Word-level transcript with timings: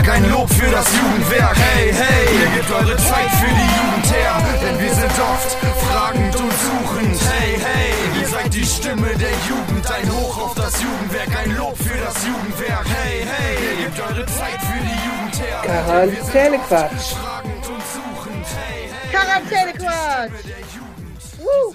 Jugendwerk, 0.00 0.16
ein 0.16 0.30
Lob 0.30 0.50
für 0.50 0.70
das 0.70 0.86
Jugendwerk. 0.96 1.56
Hey, 1.56 1.92
hey, 1.92 2.40
ihr 2.40 2.50
gebt 2.56 2.70
eure 2.70 2.96
Zeit 2.96 3.30
für 3.40 3.52
die 3.60 3.70
Jugend 3.76 4.12
her, 4.12 4.32
denn 4.62 4.80
wir 4.80 4.94
sind 4.94 5.18
oft 5.20 5.50
fragend 5.84 6.36
und 6.36 6.52
suchend. 6.52 7.20
Hey, 7.30 7.58
hey, 7.58 8.20
ihr 8.20 8.28
seid 8.28 8.54
die 8.54 8.64
Stimme 8.64 9.08
der 9.16 9.34
Jugend, 9.48 9.90
ein 9.90 10.10
Hoch 10.10 10.38
auf 10.44 10.54
das 10.54 10.82
Jugendwerk, 10.82 11.36
ein 11.36 11.56
Lob 11.56 11.76
für 11.76 11.98
das 11.98 12.26
Jugendwerk. 12.26 12.86
Hey, 12.88 13.26
hey, 13.26 13.56
ihr 13.62 13.84
gebt 13.84 14.00
eure 14.00 14.26
Zeit 14.26 14.60
für 14.60 14.80
die 14.80 14.98
Jugend 15.06 15.40
her. 15.40 15.60
Quarantänequatsch. 15.64 17.12
Fragend 17.14 17.68
und 17.68 17.82
suchend. 17.94 18.46
Hey, 18.56 18.88
hey, 18.90 19.10
Quarantänequatsch. 19.12 20.30
Woo. 21.38 21.74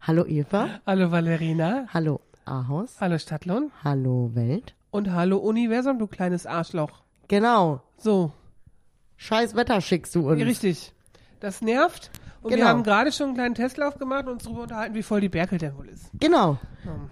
Hallo 0.00 0.24
Eva. 0.26 0.80
Hallo 0.86 1.10
Valerina. 1.10 1.86
Hallo 1.92 2.20
Ahos. 2.44 2.96
Hallo 3.00 3.18
Stadtlohn. 3.18 3.72
Hallo 3.82 4.30
Welt. 4.34 4.75
Und 4.96 5.12
hallo 5.12 5.36
Universum, 5.36 5.98
du 5.98 6.06
kleines 6.06 6.46
Arschloch. 6.46 7.02
Genau. 7.28 7.82
So, 7.98 8.32
Scheiß 9.18 9.54
Wetter 9.54 9.82
schickst 9.82 10.14
du 10.14 10.26
uns. 10.30 10.40
richtig. 10.40 10.94
Das 11.38 11.60
nervt. 11.60 12.10
Und 12.40 12.48
wir 12.52 12.56
Genau. 12.56 12.68
haben 12.70 12.82
gerade 12.82 13.12
schon 13.12 13.26
einen 13.26 13.34
kleinen 13.34 13.54
Testlauf 13.54 13.98
gemacht 13.98 14.24
und 14.26 14.32
uns 14.32 14.44
darüber 14.44 14.62
unterhalten, 14.62 14.94
wie 14.94 15.02
voll 15.02 15.20
die 15.20 15.28
Berkel 15.28 15.58
denn 15.58 15.76
wohl 15.76 15.90
ist. 15.90 16.06
Genau. 16.18 16.56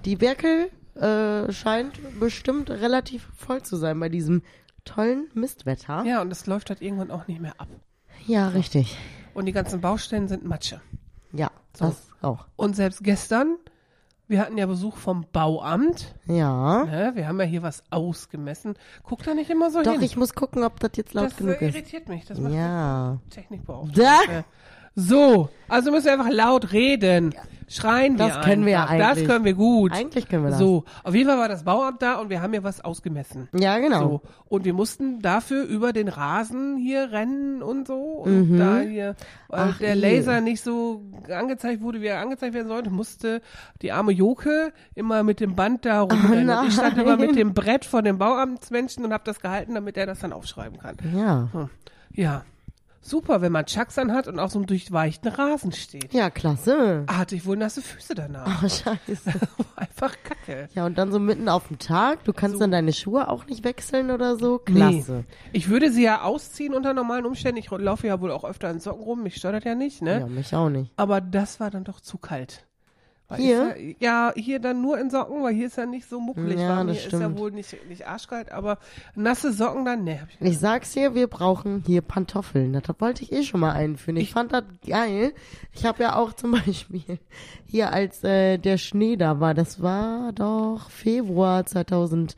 Die 0.06 0.16
Berkel 0.16 0.70
äh, 0.94 1.52
scheint 1.52 2.00
bestimmt 2.18 2.70
relativ 2.70 3.28
voll 3.36 3.60
zu 3.60 3.76
sein 3.76 4.00
bei 4.00 4.08
diesem 4.08 4.40
tollen 4.86 5.28
Mistwetter. 5.34 6.04
Ja, 6.06 6.22
und 6.22 6.30
das 6.30 6.46
läuft 6.46 6.70
halt 6.70 6.80
irgendwann 6.80 7.10
auch 7.10 7.26
nicht 7.26 7.42
mehr 7.42 7.52
ab. 7.60 7.68
Ja, 8.26 8.48
richtig. 8.48 8.96
Und 9.34 9.44
die 9.44 9.52
ganzen 9.52 9.82
Baustellen 9.82 10.26
sind 10.28 10.42
Matsche. 10.46 10.80
Ja, 11.32 11.50
das 11.78 12.08
auch. 12.22 12.46
Und 12.56 12.76
selbst 12.76 13.04
gestern, 13.04 13.58
wir 14.26 14.40
hatten 14.40 14.56
ja 14.58 14.66
Besuch 14.66 14.96
vom 14.96 15.26
Bauamt. 15.32 16.14
Ja. 16.26 16.84
Ne? 16.84 17.12
Wir 17.14 17.28
haben 17.28 17.38
ja 17.40 17.46
hier 17.46 17.62
was 17.62 17.82
ausgemessen. 17.90 18.74
Guck 19.02 19.22
da 19.22 19.34
nicht 19.34 19.50
immer 19.50 19.70
so 19.70 19.82
Doch, 19.82 19.92
hin. 19.92 20.02
ich 20.02 20.16
muss 20.16 20.34
gucken, 20.34 20.64
ob 20.64 20.80
das 20.80 20.92
jetzt 20.96 21.14
laut 21.14 21.26
das 21.26 21.36
genug 21.36 21.60
äh, 21.60 21.68
ist. 21.68 21.74
irritiert 21.74 22.08
mich. 22.08 22.24
Das 22.26 22.38
macht 22.38 22.52
Ja. 22.54 23.18
Technikbeauftragte. 23.30 24.32
Da? 24.32 24.44
So, 24.96 25.48
also 25.68 25.90
müssen 25.90 26.06
wir 26.06 26.12
einfach 26.12 26.30
laut 26.30 26.72
reden. 26.72 27.34
Schreien 27.66 28.18
wir 28.18 28.28
Das 28.28 28.42
können 28.44 28.66
wir 28.66 28.82
einfach. 28.82 28.92
ja 28.92 28.98
Das 28.98 29.08
eigentlich. 29.12 29.26
können 29.28 29.44
wir 29.46 29.54
gut. 29.54 29.92
Eigentlich 29.92 30.28
können 30.28 30.44
wir 30.44 30.50
das. 30.50 30.58
So, 30.58 30.84
auf 31.02 31.14
jeden 31.14 31.28
Fall 31.30 31.38
war 31.38 31.48
das 31.48 31.64
Bauamt 31.64 32.02
da 32.02 32.16
und 32.16 32.28
wir 32.28 32.42
haben 32.42 32.52
hier 32.52 32.62
was 32.62 32.82
ausgemessen. 32.84 33.48
Ja, 33.58 33.78
genau. 33.78 34.00
So, 34.00 34.20
und 34.50 34.66
wir 34.66 34.74
mussten 34.74 35.20
dafür 35.22 35.64
über 35.64 35.94
den 35.94 36.08
Rasen 36.08 36.76
hier 36.76 37.10
rennen 37.10 37.62
und 37.62 37.86
so. 37.88 37.94
Und 37.96 38.58
da 38.58 38.80
hier, 38.80 39.16
weil 39.48 39.64
Mhm. 39.66 39.72
Ach, 39.74 39.78
der 39.78 39.94
je. 39.94 40.00
Laser 40.00 40.40
nicht 40.42 40.62
so 40.62 41.02
angezeigt 41.34 41.80
wurde, 41.80 42.02
wie 42.02 42.06
er 42.06 42.20
angezeigt 42.20 42.52
werden 42.54 42.68
sollte, 42.68 42.90
musste 42.90 43.40
die 43.80 43.92
arme 43.92 44.12
Joke 44.12 44.70
immer 44.94 45.22
mit 45.22 45.40
dem 45.40 45.56
Band 45.56 45.86
da 45.86 46.02
rumrennen. 46.02 46.50
und 46.58 46.68
ich 46.68 46.74
stand 46.74 46.98
immer 46.98 47.16
mit 47.16 47.34
dem 47.34 47.54
Brett 47.54 47.86
vor 47.86 48.02
dem 48.02 48.18
Bauamtsmenschen 48.18 49.04
und 49.06 49.12
habe 49.14 49.24
das 49.24 49.40
gehalten, 49.40 49.74
damit 49.74 49.96
er 49.96 50.04
das 50.06 50.20
dann 50.20 50.34
aufschreiben 50.34 50.78
kann. 50.78 50.96
Ja. 51.16 51.48
Hm. 51.52 51.70
Ja, 52.12 52.42
super, 53.04 53.40
wenn 53.42 53.52
man 53.52 53.66
Chucks 53.66 53.98
anhat 53.98 54.26
und 54.28 54.38
auf 54.38 54.50
so 54.50 54.58
einem 54.58 54.66
durchweichten 54.66 55.30
Rasen 55.30 55.72
steht. 55.72 56.12
Ja, 56.14 56.30
klasse. 56.30 57.04
Hatte 57.08 57.34
ich 57.36 57.46
wohl 57.46 57.56
nasse 57.56 57.82
Füße 57.82 58.14
danach. 58.14 58.62
Oh, 58.62 58.68
scheiße. 58.68 59.32
Einfach 59.76 60.14
kacke. 60.24 60.68
Ja, 60.74 60.86
und 60.86 60.96
dann 60.98 61.12
so 61.12 61.18
mitten 61.18 61.48
auf 61.48 61.68
dem 61.68 61.78
Tag. 61.78 62.24
Du 62.24 62.32
kannst 62.32 62.54
So. 62.56 62.60
dann 62.60 62.70
deine 62.70 62.92
Schuhe 62.92 63.28
auch 63.28 63.46
nicht 63.46 63.64
wechseln 63.64 64.10
oder 64.10 64.36
so. 64.36 64.58
Klasse. 64.58 65.24
Nee. 65.28 65.34
Ich 65.52 65.68
würde 65.68 65.90
sie 65.92 66.02
ja 66.04 66.22
ausziehen 66.22 66.74
unter 66.74 66.94
normalen 66.94 67.26
Umständen. 67.26 67.58
Ich 67.58 67.70
laufe 67.70 68.06
ja 68.06 68.20
wohl 68.20 68.30
auch 68.30 68.44
öfter 68.44 68.70
in 68.70 68.80
Socken 68.80 69.02
rum. 69.04 69.22
Mich 69.22 69.36
stört 69.36 69.54
das 69.54 69.64
ja 69.64 69.74
nicht, 69.74 70.02
ne? 70.02 70.20
Ja, 70.20 70.26
mich 70.26 70.54
auch 70.54 70.70
nicht. 70.70 70.92
Aber 70.96 71.20
das 71.20 71.60
war 71.60 71.70
dann 71.70 71.84
doch 71.84 72.00
zu 72.00 72.18
kalt. 72.18 72.64
Weil 73.28 73.38
Hier? 73.40 73.76
Ja, 73.98 74.30
ja, 74.30 74.32
hier 74.36 74.58
dann 74.60 74.82
nur 74.82 74.98
in 74.98 75.08
Socken, 75.08 75.42
weil 75.42 75.54
hier 75.54 75.66
ist 75.68 75.76
ja 75.78 75.86
nicht 75.86 76.06
so 76.08 76.20
muckelig. 76.20 76.58
Ja, 76.60 76.76
warm. 76.76 76.88
das 76.88 76.98
hier 76.98 77.06
ist 77.06 77.12
ja 77.12 77.18
stimmt. 77.20 77.38
wohl 77.38 77.50
nicht, 77.52 77.74
nicht 77.88 78.06
arschkalt, 78.06 78.52
aber 78.52 78.78
nasse 79.14 79.50
Socken 79.52 79.86
dann, 79.86 80.04
ne. 80.04 80.20
Hab 80.20 80.28
ich 80.28 80.38
Ich 80.40 80.58
sag's 80.58 80.92
dir, 80.92 81.14
wir 81.14 81.26
brauchen 81.26 81.82
hier 81.86 82.02
Pantoffeln. 82.02 82.74
Das 82.74 82.82
wollte 83.00 83.22
ich 83.22 83.32
eh 83.32 83.42
schon 83.42 83.60
mal 83.60 83.72
einführen. 83.72 84.18
Ich, 84.18 84.24
Ich- 84.24 84.32
fand 84.34 84.52
das 84.52 84.64
geil. 84.86 85.32
Ich 85.72 85.86
habe 85.86 86.02
ja 86.02 86.16
auch 86.16 86.34
zum 86.34 86.50
Beispiel 86.66 87.18
hier, 87.66 87.92
als 87.94 88.22
äh, 88.24 88.58
der 88.58 88.76
Schnee 88.76 89.16
da 89.16 89.40
war, 89.40 89.54
das 89.54 89.80
war 89.80 90.32
doch 90.32 90.90
Februar 90.90 91.64
2021, 91.64 92.36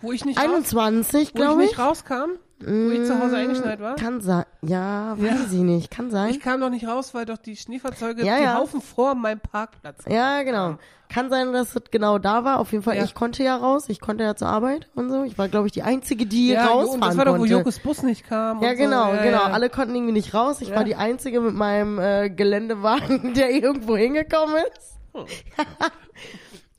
wo 0.00 0.12
ich 0.12 0.24
nicht, 0.24 0.38
raus, 0.38 0.74
wo 0.74 1.18
ich 1.18 1.34
glaube 1.34 1.62
ich. 1.64 1.70
nicht 1.70 1.78
rauskam, 1.78 2.30
wo 2.66 2.90
ich 2.90 3.04
zu 3.04 3.20
Hause 3.20 3.36
eingeschneit 3.36 3.80
war. 3.80 3.96
Kann 3.96 4.20
sein. 4.20 4.44
Ja, 4.62 5.16
weiß 5.18 5.30
Ja. 5.30 5.36
ich 5.52 5.60
nicht. 5.60 5.90
Kann 5.90 6.10
sein. 6.10 6.30
Ich 6.30 6.40
kam 6.40 6.60
doch 6.60 6.70
nicht 6.70 6.86
raus, 6.86 7.14
weil 7.14 7.24
doch 7.26 7.38
die 7.38 7.56
Schneefahrzeuge 7.56 8.24
Ja, 8.24 8.36
die 8.38 8.42
ja. 8.44 8.58
Haufen 8.58 8.80
vor 8.80 9.14
meinem 9.14 9.40
Parkplatz 9.40 10.04
Ja, 10.08 10.42
genau. 10.42 10.76
Kann 11.12 11.28
sein, 11.30 11.52
dass 11.52 11.76
es 11.76 11.82
genau 11.90 12.18
da 12.18 12.44
war. 12.44 12.58
Auf 12.58 12.72
jeden 12.72 12.82
Fall, 12.82 12.96
Ja. 12.96 13.04
ich 13.04 13.14
konnte 13.14 13.44
ja 13.44 13.54
raus. 13.56 13.84
Ich 13.88 14.00
konnte 14.00 14.24
ja 14.24 14.34
zur 14.34 14.48
Arbeit 14.48 14.88
und 14.94 15.10
so. 15.10 15.22
Ich 15.24 15.36
war, 15.38 15.48
glaube 15.48 15.66
ich, 15.66 15.72
die 15.72 15.82
Einzige, 15.82 16.26
die 16.26 16.48
Ja, 16.52 16.64
rausfahren 16.66 17.02
und 17.02 17.04
das 17.04 17.16
war 17.16 17.24
doch, 17.26 17.34
wo 17.34 17.38
konnte. 17.38 17.52
Jokos 17.52 17.78
Bus 17.80 18.02
nicht 18.02 18.26
kam. 18.26 18.62
Ja, 18.62 18.70
und 18.70 18.76
genau, 18.76 19.10
so. 19.10 19.16
Ja, 19.16 19.22
genau. 19.22 19.38
ja. 19.46 19.52
Alle 19.52 19.68
konnten 19.70 19.94
irgendwie 19.94 20.12
nicht 20.14 20.34
raus. 20.34 20.60
Ich 20.60 20.74
war 20.74 20.82
die 20.84 20.96
Einzige 20.96 21.40
mit 21.40 21.54
meinem 21.54 21.98
äh, 21.98 22.30
Geländewagen, 22.30 23.34
der 23.36 23.50
irgendwo 23.50 23.96
hingekommen 23.96 24.56
ist. 24.76 24.98
Hm. 25.14 25.26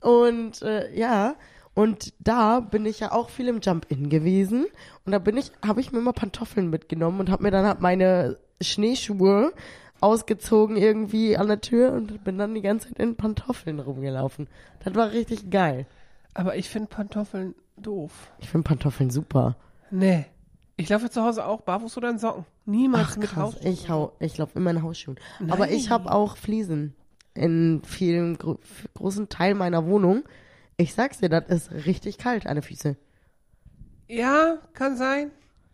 und 0.00 0.62
äh, 0.62 0.94
ja, 0.98 1.34
und 1.76 2.14
da 2.18 2.60
bin 2.60 2.86
ich 2.86 3.00
ja 3.00 3.12
auch 3.12 3.28
viel 3.28 3.48
im 3.48 3.60
Jump-In 3.60 4.08
gewesen. 4.08 4.64
Und 5.04 5.12
da 5.12 5.18
bin 5.18 5.36
ich, 5.36 5.52
habe 5.62 5.82
ich 5.82 5.92
mir 5.92 5.98
immer 5.98 6.14
Pantoffeln 6.14 6.70
mitgenommen 6.70 7.20
und 7.20 7.30
habe 7.30 7.42
mir 7.42 7.50
dann 7.50 7.66
halt 7.66 7.82
meine 7.82 8.38
Schneeschuhe 8.62 9.52
ausgezogen 10.00 10.78
irgendwie 10.78 11.36
an 11.36 11.48
der 11.48 11.60
Tür 11.60 11.92
und 11.92 12.24
bin 12.24 12.38
dann 12.38 12.54
die 12.54 12.62
ganze 12.62 12.88
Zeit 12.88 12.98
in 12.98 13.16
Pantoffeln 13.16 13.78
rumgelaufen. 13.78 14.48
Das 14.82 14.94
war 14.94 15.12
richtig 15.12 15.50
geil. 15.50 15.84
Aber 16.32 16.56
ich 16.56 16.70
finde 16.70 16.88
Pantoffeln 16.88 17.54
doof. 17.76 18.32
Ich 18.38 18.48
finde 18.48 18.66
Pantoffeln 18.66 19.10
super. 19.10 19.56
Nee. 19.90 20.24
Ich 20.78 20.88
laufe 20.88 21.10
zu 21.10 21.22
Hause 21.22 21.44
auch 21.44 21.60
barfuß 21.60 21.98
oder 21.98 22.08
in 22.08 22.18
Socken. 22.18 22.46
Niemals 22.64 23.08
Ach, 23.10 23.16
mit 23.18 23.28
krass. 23.28 23.54
Haus. 23.54 23.56
Ich 23.62 23.90
hau, 23.90 24.12
ich 24.18 24.38
laufe 24.38 24.58
immer 24.58 24.70
in 24.70 24.82
Hausschuhen. 24.82 25.18
Aber 25.50 25.66
Nein. 25.66 25.74
ich 25.74 25.90
habe 25.90 26.10
auch 26.10 26.38
Fliesen 26.38 26.94
in 27.34 27.82
vielen 27.84 28.38
gro 28.38 28.58
großen 28.94 29.28
Teil 29.28 29.52
meiner 29.54 29.84
Wohnung. 29.84 30.24
Ich 30.76 30.94
sag's 30.94 31.18
dir, 31.18 31.28
das 31.28 31.48
ist 31.48 31.86
richtig 31.86 32.18
kalt 32.18 32.46
an 32.46 32.56
den 32.56 32.62
Füßen. 32.62 32.96
Ja, 34.08 34.58
kann 34.74 34.96
sein. 34.96 35.30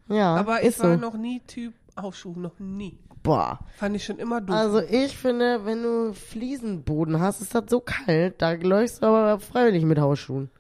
Ja, 0.09 0.35
Aber 0.37 0.63
ich 0.63 0.79
war 0.81 0.95
so. 0.95 1.01
noch 1.01 1.15
nie 1.15 1.41
Typ 1.47 1.75
Hausschuh. 2.01 2.35
Noch 2.39 2.59
nie. 2.59 2.99
Boah. 3.23 3.61
Fand 3.77 3.95
ich 3.97 4.05
schon 4.05 4.19
immer 4.19 4.41
doof. 4.41 4.55
Also 4.57 4.81
ich 4.81 5.17
finde, 5.17 5.65
wenn 5.65 5.83
du 5.83 6.13
Fliesenboden 6.13 7.21
hast, 7.21 7.41
ist 7.41 7.55
das 7.55 7.65
so 7.69 7.81
kalt, 7.81 8.41
da 8.43 8.53
läufst 8.53 9.03
du 9.03 9.07
aber 9.07 9.39
freiwillig 9.39 9.85
mit 9.85 9.99
Hausschuhen. 10.01 10.51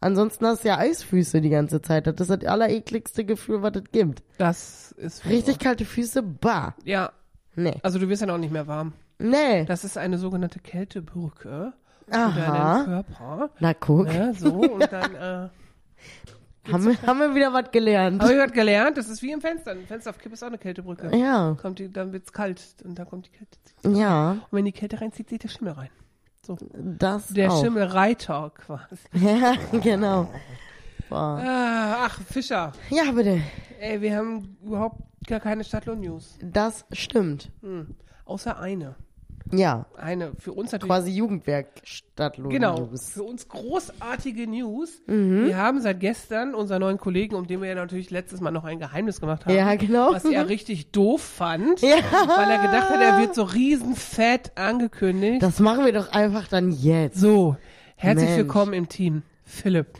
Ansonsten 0.00 0.46
hast 0.46 0.64
du 0.64 0.68
ja 0.68 0.78
Eisfüße 0.78 1.40
die 1.40 1.48
ganze 1.50 1.80
Zeit. 1.80 2.06
Das 2.06 2.16
ist 2.20 2.30
das 2.30 2.44
allerekligste 2.44 3.24
Gefühl, 3.24 3.62
was 3.62 3.76
es 3.76 3.84
gibt. 3.92 4.22
das 4.38 4.92
ist 4.92 5.24
Richtig 5.26 5.56
wahr. 5.56 5.62
kalte 5.64 5.84
Füße, 5.84 6.22
bah. 6.22 6.74
Ja. 6.84 7.12
Nee. 7.54 7.74
Also 7.82 7.98
du 7.98 8.08
wirst 8.08 8.22
ja 8.22 8.32
auch 8.34 8.38
nicht 8.38 8.52
mehr 8.52 8.66
warm. 8.66 8.92
Nee. 9.18 9.64
Das 9.66 9.84
ist 9.84 9.96
eine 9.96 10.18
sogenannte 10.18 10.58
Kältebrücke 10.58 11.72
Aha. 12.14 12.84
deinen 12.84 12.84
Körper. 12.84 13.50
Na 13.60 13.74
guck. 13.74 14.06
Ne, 14.06 14.34
so, 14.34 14.48
und 14.54 14.92
dann 14.92 15.14
äh, 15.14 15.48
Haben 16.70 16.84
wir, 16.86 17.02
haben 17.02 17.18
wir 17.18 17.34
wieder 17.34 17.52
was 17.52 17.72
gelernt. 17.72 18.22
habe 18.22 18.34
ich 18.34 18.38
was 18.38 18.52
gelernt. 18.52 18.96
Das 18.96 19.08
ist 19.08 19.20
wie 19.20 19.32
im 19.32 19.40
Fenster. 19.40 19.72
Ein 19.72 19.84
Fenster 19.86 20.10
auf 20.10 20.18
Kipp 20.18 20.32
ist 20.32 20.44
auch 20.44 20.46
eine 20.48 20.58
Kältebrücke. 20.58 21.10
Ja. 21.16 21.56
Kommt 21.60 21.80
die, 21.80 21.92
dann 21.92 22.12
wird's 22.12 22.32
kalt 22.32 22.62
und 22.84 22.96
dann 22.96 23.08
kommt 23.08 23.26
die 23.26 23.30
Kälte. 23.30 23.98
Ja, 23.98 24.30
Und 24.32 24.42
wenn 24.52 24.64
die 24.64 24.70
Kälte 24.72 25.00
reinzieht, 25.00 25.28
zieht 25.28 25.42
der 25.42 25.48
Schimmel 25.48 25.72
rein. 25.72 25.90
So. 26.46 26.56
das 26.72 27.28
Der 27.28 27.50
auch. 27.52 27.60
Schimmelreiter 27.62 28.52
quasi. 28.54 28.96
Ja, 29.14 29.54
genau. 29.80 30.28
Boah. 31.08 31.40
Ah, 31.44 31.96
ach, 32.06 32.20
Fischer. 32.30 32.72
Ja, 32.90 33.10
bitte. 33.10 33.40
Ey, 33.80 34.00
wir 34.00 34.16
haben 34.16 34.56
überhaupt 34.64 35.00
gar 35.26 35.40
keine 35.40 35.64
Stadtlohn-News. 35.64 36.38
Das 36.42 36.84
stimmt. 36.92 37.50
Hm. 37.62 37.96
Außer 38.24 38.58
eine. 38.58 38.94
Ja, 39.54 39.86
Eine. 39.96 40.32
Für 40.38 40.52
uns 40.52 40.72
natürlich. 40.72 40.88
quasi 40.88 41.10
Jugendwerk 41.10 41.66
Stadtlohn. 41.84 42.50
Genau. 42.50 42.86
News. 42.86 43.10
Für 43.10 43.22
uns 43.22 43.48
großartige 43.48 44.46
News. 44.46 45.02
Mhm. 45.06 45.46
Wir 45.46 45.56
haben 45.58 45.80
seit 45.80 46.00
gestern 46.00 46.54
unseren 46.54 46.80
neuen 46.80 46.98
Kollegen, 46.98 47.34
um 47.36 47.46
den 47.46 47.60
wir 47.60 47.68
ja 47.68 47.74
natürlich 47.74 48.10
letztes 48.10 48.40
Mal 48.40 48.50
noch 48.50 48.64
ein 48.64 48.78
Geheimnis 48.78 49.20
gemacht 49.20 49.44
haben. 49.44 49.54
Ja, 49.54 49.74
genau. 49.74 50.12
Was 50.12 50.24
er 50.24 50.48
richtig 50.48 50.90
doof 50.90 51.22
fand. 51.22 51.80
Ja. 51.82 51.96
Weil 51.96 52.50
er 52.50 52.62
gedacht 52.62 52.90
hat, 52.90 53.00
er 53.00 53.18
wird 53.20 53.34
so 53.34 53.42
riesenfett 53.42 54.52
angekündigt. 54.56 55.42
Das 55.42 55.60
machen 55.60 55.84
wir 55.84 55.92
doch 55.92 56.10
einfach 56.12 56.48
dann 56.48 56.70
jetzt. 56.72 57.18
so. 57.20 57.56
Herzlich 57.96 58.30
Mensch. 58.30 58.38
willkommen 58.38 58.72
im 58.72 58.88
Team. 58.88 59.22
Philipp. 59.44 59.98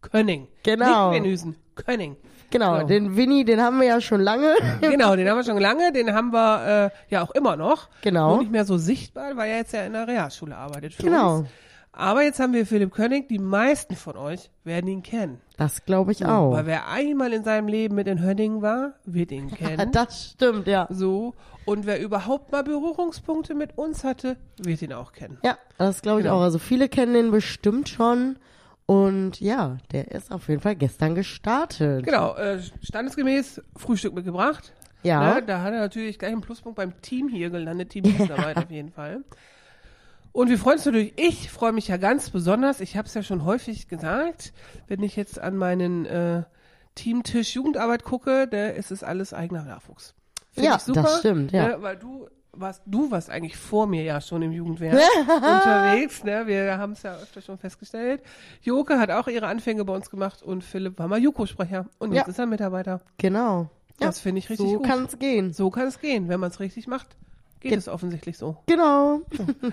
Könning. 0.00 0.48
Genau. 0.62 1.10
Nicht 1.10 1.22
Venüsen. 1.22 1.56
Könning. 1.74 2.16
Genau, 2.52 2.80
So. 2.80 2.86
den 2.86 3.16
Winnie, 3.16 3.44
den 3.44 3.60
haben 3.60 3.80
wir 3.80 3.86
ja 3.88 4.00
schon 4.00 4.20
lange. 4.20 4.54
Genau, 4.80 5.16
den 5.16 5.28
haben 5.28 5.36
wir 5.38 5.44
schon 5.44 5.58
lange, 5.58 5.90
den 5.92 6.14
haben 6.14 6.32
wir 6.32 6.90
äh, 7.08 7.12
ja 7.12 7.22
auch 7.22 7.32
immer 7.32 7.56
noch. 7.56 7.88
Genau. 8.02 8.30
Nur 8.34 8.38
nicht 8.42 8.52
mehr 8.52 8.64
so 8.64 8.76
sichtbar, 8.78 9.36
weil 9.36 9.50
er 9.50 9.56
jetzt 9.56 9.72
ja 9.72 9.82
in 9.84 9.92
der 9.94 10.06
Realschule 10.06 10.56
arbeitet 10.56 10.94
für 10.94 11.02
Genau. 11.02 11.38
uns. 11.38 11.48
Aber 11.94 12.22
jetzt 12.22 12.40
haben 12.40 12.54
wir 12.54 12.64
Philipp 12.64 12.90
König, 12.94 13.28
die 13.28 13.38
meisten 13.38 13.96
von 13.96 14.16
euch 14.16 14.50
werden 14.64 14.88
ihn 14.88 15.02
kennen. 15.02 15.42
Das 15.58 15.84
glaube 15.84 16.12
ich 16.12 16.18
So, 16.18 16.24
auch. 16.24 16.52
Weil 16.52 16.64
wer 16.64 16.88
einmal 16.88 17.34
in 17.34 17.44
seinem 17.44 17.68
Leben 17.68 17.94
mit 17.96 18.06
in 18.06 18.22
Hödding 18.22 18.62
war, 18.62 18.94
wird 19.04 19.30
ihn 19.30 19.50
kennen. 19.54 19.92
Das 19.92 20.30
stimmt, 20.32 20.66
ja. 20.66 20.86
so. 20.88 21.34
Und 21.66 21.84
wer 21.84 22.00
überhaupt 22.00 22.50
mal 22.50 22.64
Berührungspunkte 22.64 23.54
mit 23.54 23.76
uns 23.76 24.04
hatte, 24.04 24.36
wird 24.58 24.80
ihn 24.80 24.94
auch 24.94 25.12
kennen. 25.12 25.38
Ja, 25.44 25.58
das 25.76 26.00
glaube 26.00 26.20
ich 26.20 26.24
Genau. 26.24 26.38
auch. 26.38 26.42
Also 26.42 26.58
viele 26.58 26.88
kennen 26.88 27.12
den 27.14 27.30
bestimmt 27.30 27.88
schon. 27.90 28.36
Und 28.86 29.40
ja, 29.40 29.78
der 29.92 30.10
ist 30.10 30.32
auf 30.32 30.48
jeden 30.48 30.60
Fall 30.60 30.76
gestern 30.76 31.14
gestartet. 31.14 32.04
Genau, 32.04 32.34
äh, 32.34 32.60
standesgemäß 32.82 33.62
Frühstück 33.76 34.14
mitgebracht. 34.14 34.72
Ja. 35.02 35.34
Ne, 35.34 35.42
da 35.42 35.62
hat 35.62 35.72
er 35.72 35.80
natürlich 35.80 36.18
gleich 36.18 36.32
einen 36.32 36.42
Pluspunkt 36.42 36.76
beim 36.76 37.00
Team 37.02 37.28
hier 37.28 37.50
gelandet, 37.50 37.90
Teamarbeit 37.90 38.56
auf 38.56 38.70
jeden 38.70 38.90
Fall. 38.90 39.24
Und 40.32 40.48
wir 40.48 40.58
freuen 40.58 40.76
uns 40.76 40.86
natürlich, 40.86 41.12
ich 41.16 41.50
freue 41.50 41.72
mich 41.72 41.88
ja 41.88 41.98
ganz 41.98 42.30
besonders, 42.30 42.80
ich 42.80 42.96
habe 42.96 43.06
es 43.06 43.14
ja 43.14 43.22
schon 43.22 43.44
häufig 43.44 43.88
gesagt, 43.88 44.52
wenn 44.88 45.02
ich 45.02 45.14
jetzt 45.16 45.38
an 45.38 45.56
meinen 45.56 46.06
äh, 46.06 46.44
Teamtisch 46.94 47.54
Jugendarbeit 47.54 48.04
gucke, 48.04 48.48
da 48.48 48.68
ist 48.68 48.90
es 48.90 49.02
alles 49.02 49.34
eigener 49.34 49.64
Nachwuchs. 49.64 50.14
Find 50.52 50.66
Ja, 50.66 50.76
ich 50.76 50.82
super, 50.82 51.02
das 51.02 51.18
stimmt, 51.18 51.52
ja. 51.52 51.68
Ne, 51.68 51.82
weil 51.82 51.96
du 51.96 52.28
warst, 52.54 52.82
du 52.86 53.10
warst 53.10 53.30
eigentlich 53.30 53.56
vor 53.56 53.86
mir 53.86 54.02
ja 54.02 54.20
schon 54.20 54.42
im 54.42 54.52
Jugendwehr 54.52 54.92
unterwegs, 55.26 56.22
ne? 56.24 56.46
Wir 56.46 56.78
haben 56.78 56.92
es 56.92 57.02
ja 57.02 57.14
öfter 57.14 57.40
schon 57.40 57.58
festgestellt. 57.58 58.22
Joke 58.62 58.98
hat 58.98 59.10
auch 59.10 59.26
ihre 59.28 59.46
Anfänge 59.46 59.84
bei 59.84 59.94
uns 59.94 60.10
gemacht 60.10 60.42
und 60.42 60.62
Philipp 60.62 60.98
war 60.98 61.08
mal 61.08 61.18
Juko-Sprecher 61.18 61.86
und 61.98 62.12
jetzt 62.12 62.26
Ja. 62.26 62.30
ist 62.30 62.38
er 62.38 62.46
Mitarbeiter. 62.46 63.00
Genau. 63.18 63.68
Ja, 64.00 64.06
Das 64.08 64.20
finde 64.20 64.38
ich 64.40 64.50
richtig 64.50 64.68
so 64.70 64.78
gut. 64.78 64.86
kann 64.86 65.04
es 65.04 65.18
gehen. 65.18 65.52
So 65.52 65.70
kann 65.70 65.86
es 65.86 65.98
gehen, 66.00 66.28
wenn 66.28 66.40
man 66.40 66.50
es 66.50 66.60
richtig 66.60 66.86
macht. 66.86 67.16
Geht 67.62 67.70
Ge- 67.70 67.78
es 67.78 67.88
offensichtlich 67.88 68.36
so. 68.38 68.56
Genau. 68.66 69.20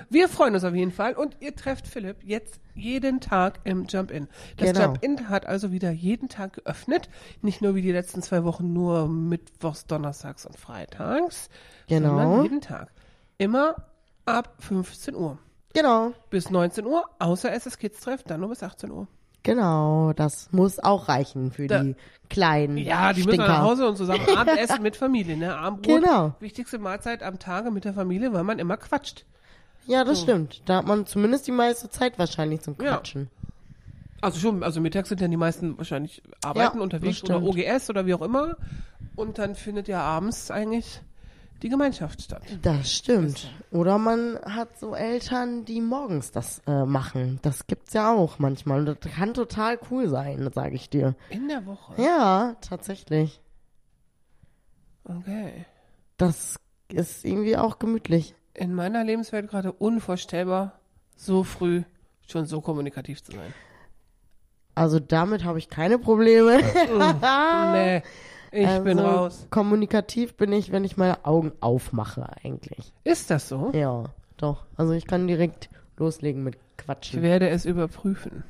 Wir 0.10 0.30
freuen 0.30 0.54
uns 0.54 0.64
auf 0.64 0.76
jeden 0.76 0.92
Fall 0.92 1.14
und 1.16 1.38
ihr 1.40 1.56
trefft 1.56 1.88
Philipp 1.88 2.18
jetzt 2.24 2.60
jeden 2.76 3.20
Tag 3.20 3.60
im 3.64 3.86
Jump-In. 3.88 4.28
Das 4.58 4.68
Genau. 4.74 4.86
Jump-In 4.86 5.28
hat 5.30 5.46
also 5.48 5.72
wieder 5.72 5.90
jeden 5.92 6.30
Tag 6.30 6.54
geöffnet. 6.54 7.10
Nicht 7.42 7.62
nur 7.62 7.76
wie 7.76 7.82
die 7.82 7.92
letzten 7.92 8.22
zwei 8.22 8.44
Wochen 8.44 8.72
nur 8.74 9.08
mittwochs, 9.08 9.86
donnerstags 9.88 10.46
und 10.46 10.58
freitags, 10.58 11.50
Genau. 11.88 12.10
sondern 12.18 12.44
jeden 12.44 12.62
Tag. 12.62 12.92
Immer 13.38 13.76
ab 14.26 14.54
15 14.60 15.16
Uhr. 15.16 15.40
Genau. 15.74 16.12
Bis 16.30 16.50
19 16.50 16.86
Uhr, 16.86 17.06
außer 17.20 17.52
es 17.52 17.66
ist 17.66 17.78
Kids-Treff, 17.80 18.24
dann 18.24 18.40
nur 18.42 18.50
bis 18.50 18.64
18 18.64 18.92
Uhr. 18.92 19.08
Genau. 19.44 20.14
Das 20.14 20.50
muss 20.52 20.80
auch 20.80 21.08
reichen 21.10 21.52
für 21.52 21.68
Da- 21.68 21.84
die 21.84 21.96
kleinen 22.30 22.78
Ja, 22.78 23.12
die 23.14 23.22
müssen 23.24 23.30
Stinker. 23.36 23.48
nach 23.48 23.62
Hause 23.64 23.88
und 23.88 23.98
zusammen 23.98 24.22
Abendessen 24.38 24.82
mit 24.84 24.96
Familie. 24.96 25.36
Ne? 25.38 25.58
Abendbrot, 25.58 26.02
Genau. 26.04 26.36
wichtigste 26.40 26.78
Mahlzeit 26.78 27.24
am 27.24 27.40
Tage 27.40 27.72
mit 27.72 27.86
der 27.86 27.94
Familie, 27.94 28.34
weil 28.34 28.44
man 28.44 28.60
immer 28.60 28.78
quatscht. 28.78 29.26
Ja, 29.88 30.04
das 30.04 30.22
stimmt. 30.22 30.62
Da 30.66 30.78
hat 30.78 30.86
man 30.88 31.06
zumindest 31.08 31.48
die 31.48 31.52
meiste 31.52 31.90
Zeit 31.90 32.20
wahrscheinlich 32.20 32.62
zum 32.62 32.76
Ja. 32.82 32.98
Quatschen. 32.98 33.30
Also 34.22 34.40
schon, 34.40 34.62
also 34.64 34.82
mittags 34.82 35.10
sind 35.10 35.22
ja 35.22 35.28
die 35.28 35.38
meisten 35.38 35.78
wahrscheinlich 35.78 36.22
arbeiten 36.44 36.78
Ja, 36.78 36.84
unterwegs 36.84 37.24
oder. 37.24 37.42
OGS 37.42 37.90
oder 37.90 38.06
wie 38.06 38.14
auch 38.14 38.22
immer. 38.22 38.58
Und 39.16 39.38
dann 39.40 39.56
findet 39.56 39.88
ja 39.88 40.02
abends 40.02 40.52
eigentlich 40.52 41.02
die 41.62 41.70
Gemeinschaft 41.70 42.22
statt. 42.22 42.44
Das 42.62 42.92
stimmt. 42.92 43.52
Oder 43.72 43.98
man 43.98 44.40
hat 44.44 44.80
so 44.80 44.96
Eltern, 44.96 45.66
die 45.66 45.82
morgens 45.82 46.32
das 46.32 46.62
äh, 46.68 46.86
machen. 46.86 47.40
Das 47.42 47.68
gibt's 47.68 47.94
ja 47.94 48.14
auch 48.14 48.40
manchmal. 48.40 48.80
Und 48.88 49.04
das 49.04 49.12
kann 49.14 49.34
total 49.34 49.80
cool 49.92 50.08
sein, 50.10 50.50
sage 50.54 50.76
ich 50.76 50.90
dir. 50.90 51.16
In 51.30 51.48
der 51.48 51.66
Woche. 51.66 52.02
Ja, 52.02 52.56
tatsächlich. 52.62 53.42
Okay. 55.04 55.66
Das 56.18 56.60
ist 56.90 57.26
irgendwie 57.26 57.58
auch 57.58 57.80
gemütlich. 57.80 58.36
In 58.54 58.74
meiner 58.74 59.04
Lebenswelt 59.04 59.50
gerade 59.50 59.72
unvorstellbar, 59.72 60.80
so 61.16 61.44
früh 61.44 61.84
schon 62.28 62.46
so 62.46 62.62
kommunikativ 62.62 63.24
zu 63.24 63.32
sein. 63.32 63.54
Also 64.76 65.00
damit 65.00 65.44
habe 65.44 65.60
ich 65.60 65.70
keine 65.70 66.00
Probleme. 66.00 66.58
nee, 67.74 68.04
ich 68.52 68.68
also, 68.68 68.84
bin 68.84 69.00
raus. 69.00 69.48
Kommunikativ 69.50 70.36
bin 70.36 70.52
ich, 70.54 70.72
wenn 70.72 70.84
ich 70.84 70.98
meine 70.98 71.26
Augen 71.26 71.52
aufmache 71.62 72.28
eigentlich. 72.44 72.94
Ist 73.04 73.30
das 73.30 73.50
so? 73.50 73.72
Ja, 73.74 74.06
doch. 74.38 74.66
Also 74.76 74.94
ich 74.94 75.06
kann 75.08 75.28
direkt 75.28 75.70
loslegen 75.98 76.44
mit 76.44 76.56
Ich 76.56 76.78
Quatschen. 76.86 77.22
werde 77.22 77.50
es 77.50 77.66
überprüfen. 77.66 78.44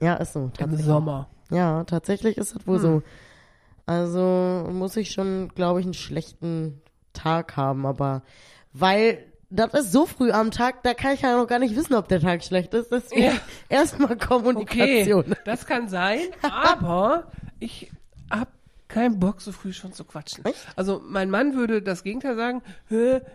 Ja, 0.00 0.14
ist 0.14 0.32
so. 0.32 0.50
Im. 0.58 0.76
Sommer. 0.76 1.28
Ja, 1.50 1.84
tatsächlich 1.84 2.38
ist 2.38 2.54
das 2.56 2.66
wohl 2.66 2.76
Hm. 2.76 2.82
so. 2.82 3.02
Also 3.86 4.68
muss 4.72 4.96
ich 4.96 5.10
schon, 5.10 5.48
glaube 5.54 5.80
ich, 5.80 5.86
einen 5.86 5.94
schlechten 5.94 6.80
Tag 7.12 7.56
haben, 7.56 7.84
aber 7.84 8.22
weil 8.72 9.18
das 9.50 9.74
ist 9.74 9.92
so 9.92 10.06
früh 10.06 10.30
am 10.30 10.50
Tag, 10.50 10.82
da 10.82 10.94
kann 10.94 11.12
ich 11.12 11.20
ja 11.20 11.36
noch 11.36 11.46
gar 11.46 11.58
nicht 11.58 11.76
wissen, 11.76 11.94
ob 11.94 12.08
der 12.08 12.20
Tag 12.20 12.42
schlecht 12.42 12.72
ist. 12.72 12.90
Deswegen 12.90 13.24
Ja. 13.24 13.32
erstmal 13.68 14.12
Okay, 14.12 14.26
Kommunikation. 14.26 15.36
das 15.44 15.66
kann 15.66 15.88
sein, 15.88 16.20
aber 16.42 17.30
ich 17.58 17.92
hab 18.30 18.48
keinen 18.92 19.18
Bock, 19.18 19.40
so 19.40 19.50
früh 19.52 19.72
schon 19.72 19.92
zu 19.92 20.04
quatschen. 20.04 20.44
Echt? 20.44 20.66
Also 20.76 21.00
mein 21.04 21.30
Mann 21.30 21.54
würde 21.54 21.82
das 21.82 22.02
Gegenteil 22.04 22.36
sagen, 22.36 22.62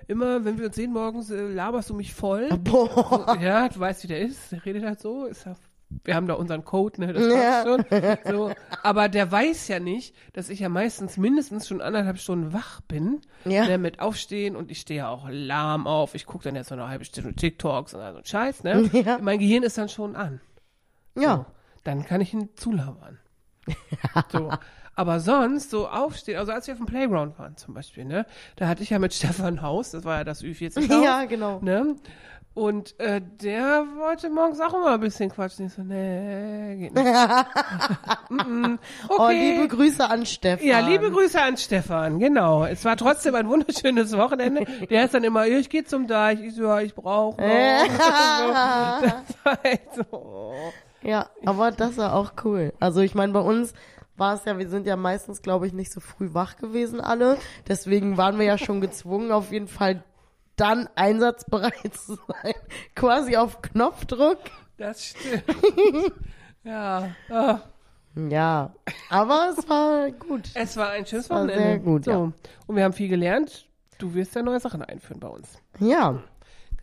immer 0.07 0.45
wenn 0.45 0.57
wir 0.59 0.68
uns 0.68 0.75
sehen 0.75 0.94
morgens, 0.94 1.30
äh, 1.31 1.48
laberst 1.48 1.89
du 1.89 1.94
mich 1.95 2.13
voll. 2.13 2.50
Boah. 2.63 3.38
Ja, 3.42 3.68
du 3.68 3.80
weißt, 3.80 4.04
wie 4.04 4.07
der 4.07 4.21
ist, 4.21 4.51
der 4.51 4.63
redet 4.65 4.83
halt 4.86 5.00
so, 5.00 5.25
ist 5.25 5.45
ja, 5.45 5.56
wir 6.04 6.15
haben 6.15 6.27
da 6.27 6.33
unseren 6.33 6.65
Code, 6.65 7.00
ne, 7.01 7.13
das 7.13 7.25
Ja. 7.33 7.63
schon. 7.63 7.86
So. 8.30 8.51
Aber 8.83 9.07
der 9.09 9.31
weiß 9.31 9.68
ja 9.69 9.80
nicht, 9.80 10.13
dass 10.33 10.50
ich 10.50 10.59
ja 10.59 10.68
meistens 10.69 11.15
mindestens 11.18 11.68
schon 11.68 11.81
anderthalb 11.81 12.18
Stunden 12.19 12.51
wach 12.54 12.81
bin, 12.81 13.21
Ja. 13.45 13.65
ne, 13.65 13.77
mit 13.77 14.00
Aufstehen 14.00 14.56
und 14.56 14.69
ich 14.69 14.81
stehe 14.81 15.00
ja 15.00 15.09
auch 15.09 15.27
lahm 15.30 15.88
auf, 15.88 16.13
ich 16.13 16.25
gucke 16.25 16.44
dann 16.44 16.56
jetzt 16.56 16.71
noch 16.71 16.77
eine 16.77 16.89
halbe 16.89 17.06
Stunde 17.06 17.33
TikToks 17.33 17.94
und 17.94 18.01
so 18.01 18.19
Scheiß, 18.24 18.63
ne. 18.63 18.89
Ja. 18.94 19.18
Mein 19.21 19.39
Gehirn 19.39 19.63
ist 19.63 19.77
dann 19.77 19.89
schon 19.89 20.15
an. 20.15 20.42
Ja. 21.15 21.45
Dann 21.83 22.06
kann 22.06 22.19
ich 22.21 22.33
ihn 22.33 22.50
zulabern. 22.57 23.18
So. 24.31 24.51
Aber 24.97 25.19
sonst 25.19 25.69
so 25.69 25.88
aufstehen, 25.88 26.39
also 26.39 26.51
als 26.51 26.65
wir 26.65 26.73
auf 26.73 26.79
dem 26.79 26.88
Playground 26.88 27.38
waren 27.38 27.55
zum 27.55 27.75
Beispiel, 27.75 28.03
ne, 28.03 28.25
da 28.55 28.67
hatte 28.67 28.81
ich 28.81 28.89
ja 28.89 28.97
mit 28.97 29.13
Stefan 29.13 29.61
Haus, 29.61 29.91
das 29.91 30.03
war 30.03 30.17
ja 30.17 30.23
das 30.23 30.44
Ü40 30.44 30.89
Haus, 30.89 31.03
Ja, 31.03 31.25
genau. 31.25 31.59
ne, 31.61 31.95
und 32.55 32.99
äh, 32.99 33.21
der 33.44 33.85
wollte 33.97 34.31
morgens 34.31 34.59
auch 34.59 34.73
immer 34.73 34.94
ein 34.94 34.99
bisschen 34.99 35.29
quatschen. 35.29 35.67
Ich 35.67 35.73
so, 35.73 35.83
nee, 35.83 36.75
geht 36.89 36.95
nicht. 36.95 37.05
Mm. 38.29 38.77
okay. 39.07 39.15
Oh, 39.19 39.29
liebe 39.29 39.67
Grüße 39.67 40.09
an 40.09 40.25
Stefan. 40.25 40.65
ja, 40.67 40.79
liebe 40.79 41.11
Grüße 41.11 41.39
an 41.41 41.55
Stefan, 41.55 42.19
genau. 42.19 42.65
Es 42.65 42.83
war 42.83 42.97
trotzdem 42.97 43.35
ein 43.35 43.47
wunderschönes 43.47 44.17
Wochenende. 44.17 44.65
Der 44.89 45.05
ist 45.05 45.13
dann 45.13 45.23
immer, 45.23 45.45
ich 45.47 45.69
gehe 45.69 45.85
zum 45.85 46.07
Deich, 46.07 46.41
ich 46.41 46.55
so, 46.55 46.63
ja, 46.63 46.81
ich 46.81 46.94
brauche 46.95 47.39
noch. 47.39 49.01
so, 49.95 50.03
oh. 50.11 50.53
Ja, 51.03 51.27
aber 51.45 51.71
das 51.71 51.95
war 51.97 52.13
auch 52.15 52.33
cool. 52.44 52.73
Also 52.79 53.01
ich 53.01 53.13
meine, 53.15 53.31
bei 53.33 53.39
uns 53.39 53.73
war 54.18 54.36
es 54.36 54.46
ja, 54.46 54.58
wir 54.58 54.68
sind 54.69 54.88
ja 54.88 54.96
meistens, 54.96 55.42
glaube 55.42 55.68
ich, 55.68 55.74
nicht 55.74 55.92
so 55.92 56.00
früh 56.00 56.34
wach 56.34 56.58
gewesen 56.58 57.00
alle. 57.02 57.38
Deswegen 57.68 58.18
waren 58.18 58.40
wir 58.40 58.46
ja 58.46 58.58
schon 58.58 58.81
gezwungen, 58.81 59.31
auf 59.31 59.52
jeden 59.52 59.68
Fall 59.68 60.04
dann 60.56 60.90
einsatzbereit 60.95 61.94
zu 61.94 62.16
sein. 62.16 62.54
Quasi 62.95 63.38
auf 63.38 63.62
Knopfdruck. 63.62 64.40
Das 64.78 65.06
stimmt. 65.06 65.44
ja, 66.64 67.09
ah. 67.30 67.59
Ja, 68.30 68.74
aber 69.09 69.54
es 69.56 69.69
war 69.69 70.09
gut. 70.12 70.50
es 70.56 70.76
war 70.76 70.90
ein 70.90 71.06
schönes 71.06 71.30
war 71.30 71.44
Wochenende. 71.44 71.64
sehr 71.64 71.80
gut, 71.80 72.06
so. 72.06 72.12
ja. 72.12 72.31
Und 72.66 72.76
wir 72.76 72.83
haben 72.83 72.94
viel 72.94 73.09
gelernt. 73.09 73.68
Du 74.00 74.14
wirst 74.16 74.33
ja 74.36 74.42
neue 74.42 74.59
Sachen 74.59 74.81
einführen 74.81 75.19
bei 75.19 75.28
uns. 75.28 75.59
Ja, 75.80 76.24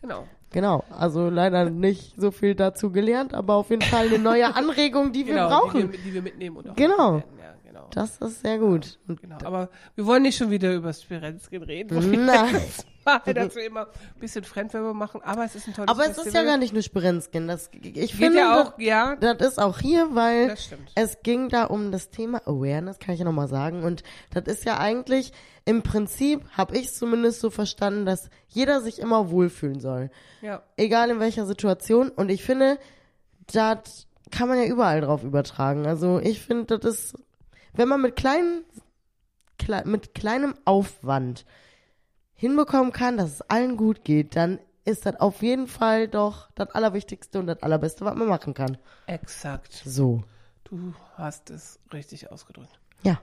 Genau. 0.05 0.27
Genau. 0.55 0.83
Also 0.89 1.29
leider 1.29 1.69
nicht 1.69 2.19
so 2.19 2.31
viel 2.31 2.55
dazu 2.55 2.91
gelernt, 2.91 3.33
aber 3.33 3.55
auf 3.55 3.69
jeden 3.69 3.83
Fall 3.83 4.07
eine 4.07 4.17
neue 4.17 4.55
Anregung, 4.55 5.11
die 5.11 5.27
wir 5.27 5.35
genau, 5.35 5.49
brauchen. 5.49 5.81
Die 5.81 5.91
wir, 5.91 5.99
die 5.99 6.13
wir 6.13 6.21
mitnehmen 6.23 6.57
und 6.57 6.69
auch 6.69 6.75
Genau. 6.75 7.17
Ja, 7.17 7.23
genau. 7.63 7.87
Das 7.91 8.17
ist 8.17 8.41
sehr 8.41 8.57
gut. 8.57 8.97
Und 9.07 9.21
genau. 9.21 9.37
Aber 9.43 9.69
wir 9.95 10.05
wollen 10.07 10.23
nicht 10.23 10.37
schon 10.37 10.49
wieder 10.49 10.73
über 10.73 10.91
Spirenzkin 10.91 11.61
reden. 11.61 12.11
wir 12.11 12.19
Nein. 12.19 12.55
dazu 13.05 13.59
immer 13.59 13.81
ein 13.87 14.19
bisschen 14.19 14.43
Fremdwerbung 14.43 14.97
machen. 14.97 15.21
Aber 15.23 15.45
es 15.45 15.55
ist 15.55 15.67
ein 15.67 15.73
tolles 15.73 15.89
Aber 15.89 16.01
es 16.01 16.07
Festival. 16.15 16.27
ist 16.27 16.33
ja 16.33 16.43
gar 16.43 16.57
nicht 16.57 16.73
nur 16.73 16.81
Sprenzkin. 16.81 17.47
Das, 17.47 17.69
ich 17.71 17.81
Geht 17.93 18.11
finde, 18.11 18.39
ja 18.39 18.55
das- 18.57 18.67
auch, 18.73 18.79
ja, 18.79 19.15
Das 19.15 19.37
ist 19.51 19.59
auch 19.59 19.79
hier, 19.79 20.09
weil 20.15 20.55
es 20.95 21.17
ging 21.23 21.49
da 21.49 21.65
um 21.65 21.91
das 21.91 22.09
Thema 22.09 22.41
Awareness, 22.45 22.99
kann 22.99 23.13
ich 23.13 23.19
ja 23.19 23.25
nochmal 23.25 23.47
sagen. 23.47 23.83
Und 23.83 24.03
das 24.33 24.43
ist 24.45 24.65
ja 24.65 24.79
eigentlich, 24.79 25.31
im 25.65 25.83
Prinzip 25.83 26.41
habe 26.51 26.75
ich 26.77 26.93
zumindest 26.93 27.39
so 27.41 27.49
verstanden, 27.49 28.05
dass 28.05 28.29
jeder 28.47 28.81
sich 28.81 28.99
immer 28.99 29.29
wohlfühlen 29.29 29.79
soll. 29.79 30.09
ja. 30.41 30.63
Egal 30.77 31.09
in 31.11 31.19
welcher 31.19 31.45
Situation. 31.45 32.09
Und 32.09 32.29
ich 32.29 32.43
finde, 32.43 32.77
das 33.51 34.07
kann 34.31 34.47
man 34.49 34.57
ja 34.57 34.65
überall 34.65 35.01
drauf 35.01 35.23
übertragen. 35.23 35.85
Also 35.85 36.19
ich 36.19 36.41
finde, 36.41 36.79
das 36.79 36.83
ist, 36.95 37.15
wenn 37.73 37.87
man 37.87 38.01
mit 38.01 38.15
kleinen, 38.15 38.63
klei 39.59 39.83
mit 39.85 40.13
kleinem 40.15 40.55
Aufwand 40.65 41.45
hinbekommen 42.35 42.91
kann, 42.91 43.17
dass 43.17 43.29
es 43.31 43.41
allen 43.41 43.77
gut 43.77 44.03
geht, 44.03 44.35
dann 44.35 44.59
ist 44.83 45.05
das 45.05 45.19
auf 45.19 45.41
jeden 45.41 45.67
Fall 45.67 46.07
doch 46.07 46.49
das 46.55 46.69
Allerwichtigste 46.69 47.39
und 47.39 47.47
das 47.47 47.63
Allerbeste, 47.63 48.05
was 48.05 48.15
man 48.15 48.27
machen 48.27 48.53
kann. 48.53 48.77
Exakt. 49.07 49.73
So. 49.85 50.23
Du 50.63 50.93
hast 51.15 51.49
es 51.49 51.79
richtig 51.91 52.31
ausgedrückt. 52.31 52.79
Ja. 53.03 53.19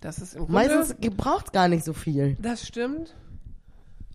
Das 0.00 0.18
ist 0.18 0.34
im 0.34 0.46
Grunde, 0.46 0.52
Meistens 0.52 1.16
braucht 1.16 1.52
gar 1.52 1.68
nicht 1.68 1.84
so 1.84 1.92
viel. 1.92 2.36
das 2.40 2.66
stimmt. 2.66 3.14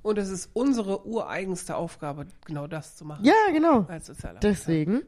Und 0.04 0.18
es 0.18 0.30
ist 0.30 0.50
unsere 0.54 1.06
ureigenste 1.06 1.76
Aufgabe, 1.76 2.26
genau 2.46 2.68
das 2.68 2.96
zu 2.96 3.06
machen. 3.06 3.24
Ja, 3.24 3.34
genau. 3.52 3.86
Als 3.88 4.08
Sozialarbeiter. 4.08 4.48
Deswegen. 4.48 5.04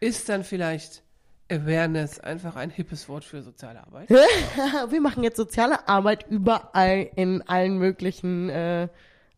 Ist 0.00 0.28
dann 0.28 0.42
vielleicht 0.42 1.02
Awareness 1.52 2.18
einfach 2.18 2.56
ein 2.56 2.70
hippes 2.70 3.08
Wort 3.08 3.24
für 3.24 3.42
soziale 3.42 3.80
Arbeit? 3.84 4.10
Wir 4.90 5.00
machen 5.00 5.22
jetzt 5.22 5.36
soziale 5.36 5.88
Arbeit 5.88 6.26
überall 6.28 7.10
in 7.14 7.42
allen 7.42 7.78
möglichen 7.78 8.48
äh, 8.48 8.88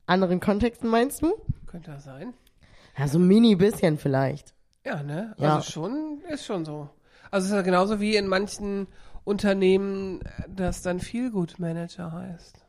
anderen 0.06 0.40
Kontexten, 0.40 0.88
meinst 0.88 1.22
du? 1.22 1.34
Könnte 1.66 1.90
das 1.90 2.04
sein? 2.04 2.34
Ja, 2.96 3.08
so 3.08 3.18
ein 3.18 3.26
mini 3.26 3.56
bisschen 3.56 3.98
vielleicht. 3.98 4.54
Ja, 4.84 5.02
ne? 5.02 5.34
Ja. 5.38 5.56
Also 5.56 5.72
schon, 5.72 6.22
ist 6.28 6.44
schon 6.44 6.64
so. 6.64 6.88
Also 7.30 7.46
es 7.46 7.50
ist 7.50 7.56
ja 7.56 7.62
genauso 7.62 8.00
wie 8.00 8.16
in 8.16 8.28
manchen 8.28 8.86
Unternehmen, 9.24 10.20
das 10.48 10.82
dann 10.82 11.00
Feelgood 11.00 11.58
Manager 11.58 12.12
heißt. 12.12 12.64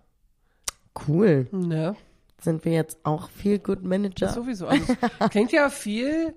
Cool. 1.08 1.48
Ne? 1.52 1.96
Sind 2.42 2.66
wir 2.66 2.72
jetzt 2.72 3.00
auch 3.04 3.30
viel 3.30 3.60
Good 3.60 3.84
Manager? 3.84 4.30
Sowieso. 4.30 4.68
Also 4.68 4.94
klingt 5.30 5.52
ja 5.52 5.70
viel 5.70 6.34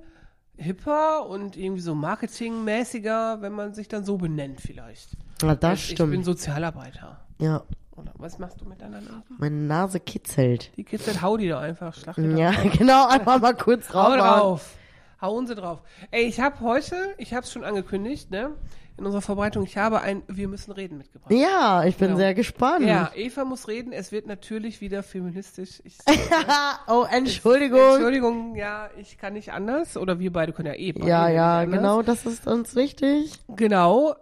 hipper 0.58 1.26
und 1.26 1.56
irgendwie 1.56 1.80
so 1.80 1.94
marketingmäßiger, 1.94 3.38
wenn 3.40 3.52
man 3.52 3.74
sich 3.74 3.88
dann 3.88 4.04
so 4.04 4.16
benennt 4.18 4.60
vielleicht. 4.60 5.10
Na, 5.42 5.54
das 5.54 5.78
ich 5.90 5.96
bin 5.96 6.08
stimmt. 6.08 6.24
Sozialarbeiter. 6.24 7.20
Ja, 7.38 7.62
Oder 7.96 8.12
was 8.18 8.38
machst 8.38 8.60
du 8.60 8.64
mit 8.64 8.80
deiner 8.80 9.00
Nase? 9.00 9.22
meine 9.38 9.54
Nase 9.56 10.00
kitzelt. 10.00 10.70
Die 10.76 10.84
Kids, 10.84 11.22
hau 11.22 11.36
die 11.36 11.48
doch 11.48 11.60
einfach, 11.60 11.94
schlag 11.94 12.16
die. 12.16 12.22
Ja, 12.22 12.50
genau, 12.76 13.06
einfach 13.08 13.40
mal 13.40 13.54
kurz 13.54 13.88
Hau 13.92 14.16
drauf. 14.16 14.18
drauf. 14.18 14.74
Hauen 15.20 15.46
sie 15.46 15.54
drauf. 15.54 15.80
Ey, 16.12 16.24
ich 16.24 16.40
habe 16.40 16.60
heute, 16.60 16.94
ich 17.18 17.34
habe 17.34 17.44
es 17.44 17.52
schon 17.52 17.64
angekündigt, 17.64 18.30
ne? 18.30 18.50
In 18.98 19.06
unserer 19.06 19.22
Vorbereitung, 19.22 19.62
ich 19.64 19.76
habe 19.76 20.00
ein 20.00 20.22
Wir 20.26 20.48
müssen 20.48 20.72
reden 20.72 20.98
mitgebracht. 20.98 21.32
Ja, 21.32 21.84
ich 21.84 21.96
bin 21.96 22.08
Genau. 22.08 22.18
sehr 22.18 22.34
gespannt. 22.34 22.84
Ja, 22.84 23.10
Eva 23.14 23.44
muss 23.44 23.68
reden. 23.68 23.92
Es 23.92 24.10
wird 24.10 24.26
natürlich 24.26 24.80
wieder 24.80 25.02
feministisch. 25.04 25.80
Ich, 25.84 25.98
oh, 26.88 27.04
Entschuldigung. 27.10 27.94
Entschuldigung, 27.94 28.56
ja, 28.56 28.90
ich 28.98 29.16
kann 29.16 29.34
nicht 29.34 29.52
anders. 29.52 29.96
Oder 29.96 30.18
wir 30.18 30.32
beide 30.32 30.52
können 30.52 30.66
ja 30.66 30.74
eh. 30.74 30.92
beide 30.92 31.06
Ja, 31.08 31.28
ja, 31.28 31.64
genau, 31.64 32.02
das 32.02 32.26
ist 32.26 32.46
uns 32.48 32.74
wichtig. 32.74 33.32
Genau. 33.48 34.14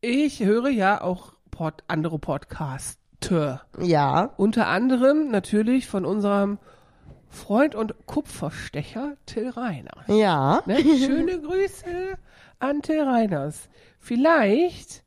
Ich 0.00 0.40
höre 0.40 0.68
ja 0.68 1.00
auch 1.00 1.32
Pod, 1.50 1.82
andere 1.88 2.18
Podcaster. 2.20 3.62
Ja. 3.80 4.30
Unter 4.36 4.68
anderem 4.68 5.30
natürlich 5.30 5.88
von 5.88 6.04
unserem 6.04 6.58
Freund 7.28 7.74
und 7.74 7.94
Kupferstecher 8.06 9.16
Till 9.26 9.48
Reiner. 9.50 10.04
Ja. 10.06 10.62
Ne? 10.66 10.78
Schöne 11.04 11.40
Grüße 11.40 12.18
an 12.60 12.82
Till 12.82 13.02
Reiners. 13.02 13.68
Vielleicht 14.06 15.02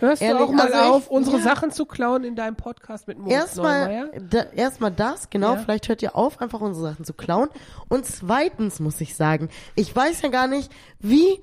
hörst 0.00 0.20
Ehrlich, 0.22 0.38
du 0.38 0.44
auch 0.44 0.50
mal 0.52 0.66
also 0.72 0.76
ich- 0.78 0.84
auf, 0.90 1.08
unsere 1.08 1.36
ja. 1.38 1.42
Sachen 1.44 1.70
zu 1.70 1.86
klauen 1.86 2.24
in 2.24 2.34
deinem 2.34 2.56
Podcast 2.56 3.06
mit 3.06 3.16
Moritz 3.18 3.54
Neumeier. 3.56 4.12
Erstmal 4.12 4.28
da, 4.28 4.42
erstmal 4.54 4.90
das, 4.90 5.30
genau, 5.30 5.54
Ja. 5.54 5.58
vielleicht 5.58 5.88
hört 5.88 6.02
ihr 6.02 6.16
auf, 6.16 6.40
einfach 6.40 6.60
unsere 6.60 6.90
Sachen 6.90 7.04
zu 7.04 7.14
klauen. 7.14 7.48
Und 7.88 8.06
zweitens 8.06 8.80
muss 8.80 9.00
ich 9.00 9.14
sagen, 9.14 9.50
ich 9.76 9.94
weiß 9.94 10.22
ja 10.22 10.28
gar 10.30 10.48
nicht, 10.48 10.72
wie. 10.98 11.40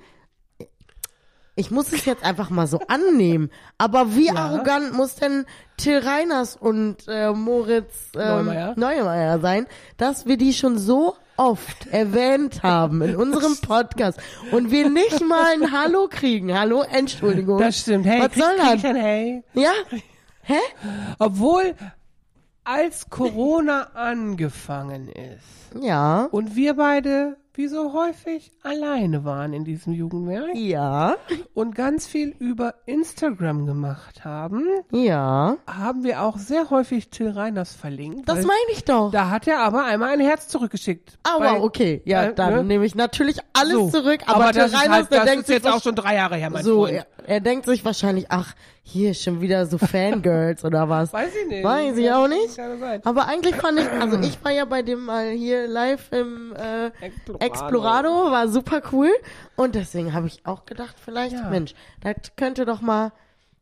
Ich 1.56 1.72
muss 1.72 1.92
es 1.92 2.04
jetzt 2.04 2.22
einfach 2.24 2.50
mal 2.50 2.66
so 2.68 2.78
annehmen. 2.88 3.50
Aber 3.78 4.14
wie 4.14 4.26
Ja. 4.26 4.34
arrogant 4.34 4.92
muss 4.92 5.16
denn 5.16 5.44
Till 5.76 5.98
Reiners 5.98 6.54
und 6.56 6.98
äh, 7.08 7.32
Moritz 7.32 8.12
ähm, 8.14 8.20
Neumeier. 8.46 8.74
Neumeier 8.76 9.40
sein, 9.40 9.66
dass 9.96 10.26
wir 10.26 10.36
die 10.36 10.52
schon 10.52 10.78
so 10.78 11.16
oft 11.38 11.86
erwähnt 11.86 12.62
haben 12.62 13.00
in 13.00 13.16
unserem 13.16 13.56
Podcast 13.62 14.20
und 14.52 14.70
wir 14.70 14.90
nicht 14.90 15.20
mal 15.26 15.46
ein 15.54 15.72
Hallo 15.72 16.08
kriegen. 16.10 16.56
Hallo, 16.58 16.82
Entschuldigung. 16.82 17.58
Das 17.60 17.80
stimmt. 17.80 18.04
Hey, 18.06 18.20
Was 18.20 18.32
krieg, 18.32 18.42
soll 18.42 18.56
krieg 18.56 18.82
das? 18.82 18.84
ein 18.84 18.96
Hey? 18.96 19.44
Ja? 19.54 19.72
Hä? 20.42 20.58
Obwohl, 21.18 21.74
als 22.64 23.08
Corona 23.08 23.88
angefangen 23.94 25.08
ist 25.08 25.82
Ja. 25.82 26.24
und 26.30 26.56
wir 26.56 26.74
beide, 26.74 27.36
wie 27.58 27.66
so 27.66 27.92
häufig, 27.92 28.52
alleine 28.62 29.24
waren 29.24 29.52
in 29.52 29.64
diesem 29.64 29.92
Jugendwerk 29.92 30.54
Ja. 30.54 31.16
und 31.54 31.74
ganz 31.74 32.06
viel 32.06 32.32
über 32.38 32.74
Instagram 32.86 33.66
gemacht 33.66 34.24
haben, 34.24 34.64
Ja. 34.92 35.56
haben 35.66 36.04
wir 36.04 36.22
auch 36.22 36.38
sehr 36.38 36.70
häufig 36.70 37.10
Till 37.10 37.30
Reiners 37.30 37.74
verlinkt. 37.74 38.28
Das 38.28 38.36
weil 38.38 38.44
meine 38.46 38.72
ich 38.72 38.84
doch. 38.84 39.10
Da 39.10 39.30
hat 39.30 39.48
er 39.48 39.58
aber 39.58 39.84
einmal 39.84 40.10
ein 40.10 40.20
Herz 40.20 40.46
zurückgeschickt. 40.46 41.18
Aber 41.24 41.44
Weil- 41.54 41.60
okay, 41.62 42.00
ja, 42.04 42.26
äh, 42.26 42.34
dann 42.34 42.54
ne? 42.54 42.64
nehme 42.64 42.86
ich 42.86 42.94
natürlich 42.94 43.38
alles 43.52 43.72
So. 43.74 43.90
zurück. 43.90 44.20
Aber, 44.26 44.52
das, 44.52 44.72
ist, 44.72 44.74
Reiners, 44.80 44.90
halt, 44.94 45.10
der 45.12 45.18
das 45.18 45.26
denkt 45.26 45.40
ist 45.40 45.46
sich 45.48 45.56
jetzt 45.56 45.66
auch 45.66 45.82
schon 45.82 45.96
drei 45.96 46.14
Jahre 46.14 46.36
her, 46.36 46.50
mein 46.50 46.62
so, 46.64 46.86
Freund. 46.86 46.94
er, 46.94 47.06
er 47.26 47.40
denkt 47.40 47.66
sich 47.66 47.84
wahrscheinlich, 47.84 48.26
ach, 48.28 48.54
hier 48.82 49.12
schon 49.12 49.42
wieder 49.42 49.66
so 49.66 49.76
Fangirls 49.76 50.64
oder 50.64 50.88
was. 50.88 51.12
Weiß 51.12 51.28
ich 51.42 51.48
nicht. 51.48 51.62
Weiß 51.62 51.94
ich 51.98 52.10
auch 52.10 52.26
nicht. 52.26 52.58
Aber 53.04 53.26
eigentlich 53.28 53.54
fand 53.56 53.80
ich, 53.80 53.90
also 54.00 54.18
ich 54.20 54.42
war 54.42 54.50
ja 54.50 54.64
bei 54.64 54.80
dem 54.80 55.04
mal 55.04 55.28
hier 55.28 55.66
live 55.68 56.10
im 56.10 56.54
äh. 56.56 56.90
Explorado, 57.48 58.08
war 58.30 58.48
super 58.48 58.80
cool. 58.92 59.10
Und 59.56 59.74
deswegen 59.74 60.12
habe 60.12 60.26
ich 60.26 60.44
auch 60.46 60.64
gedacht, 60.66 60.96
vielleicht, 61.02 61.32
Ja. 61.34 61.48
Mensch, 61.50 61.74
das 62.00 62.14
könnte 62.36 62.64
doch 62.64 62.80
mal, 62.80 63.12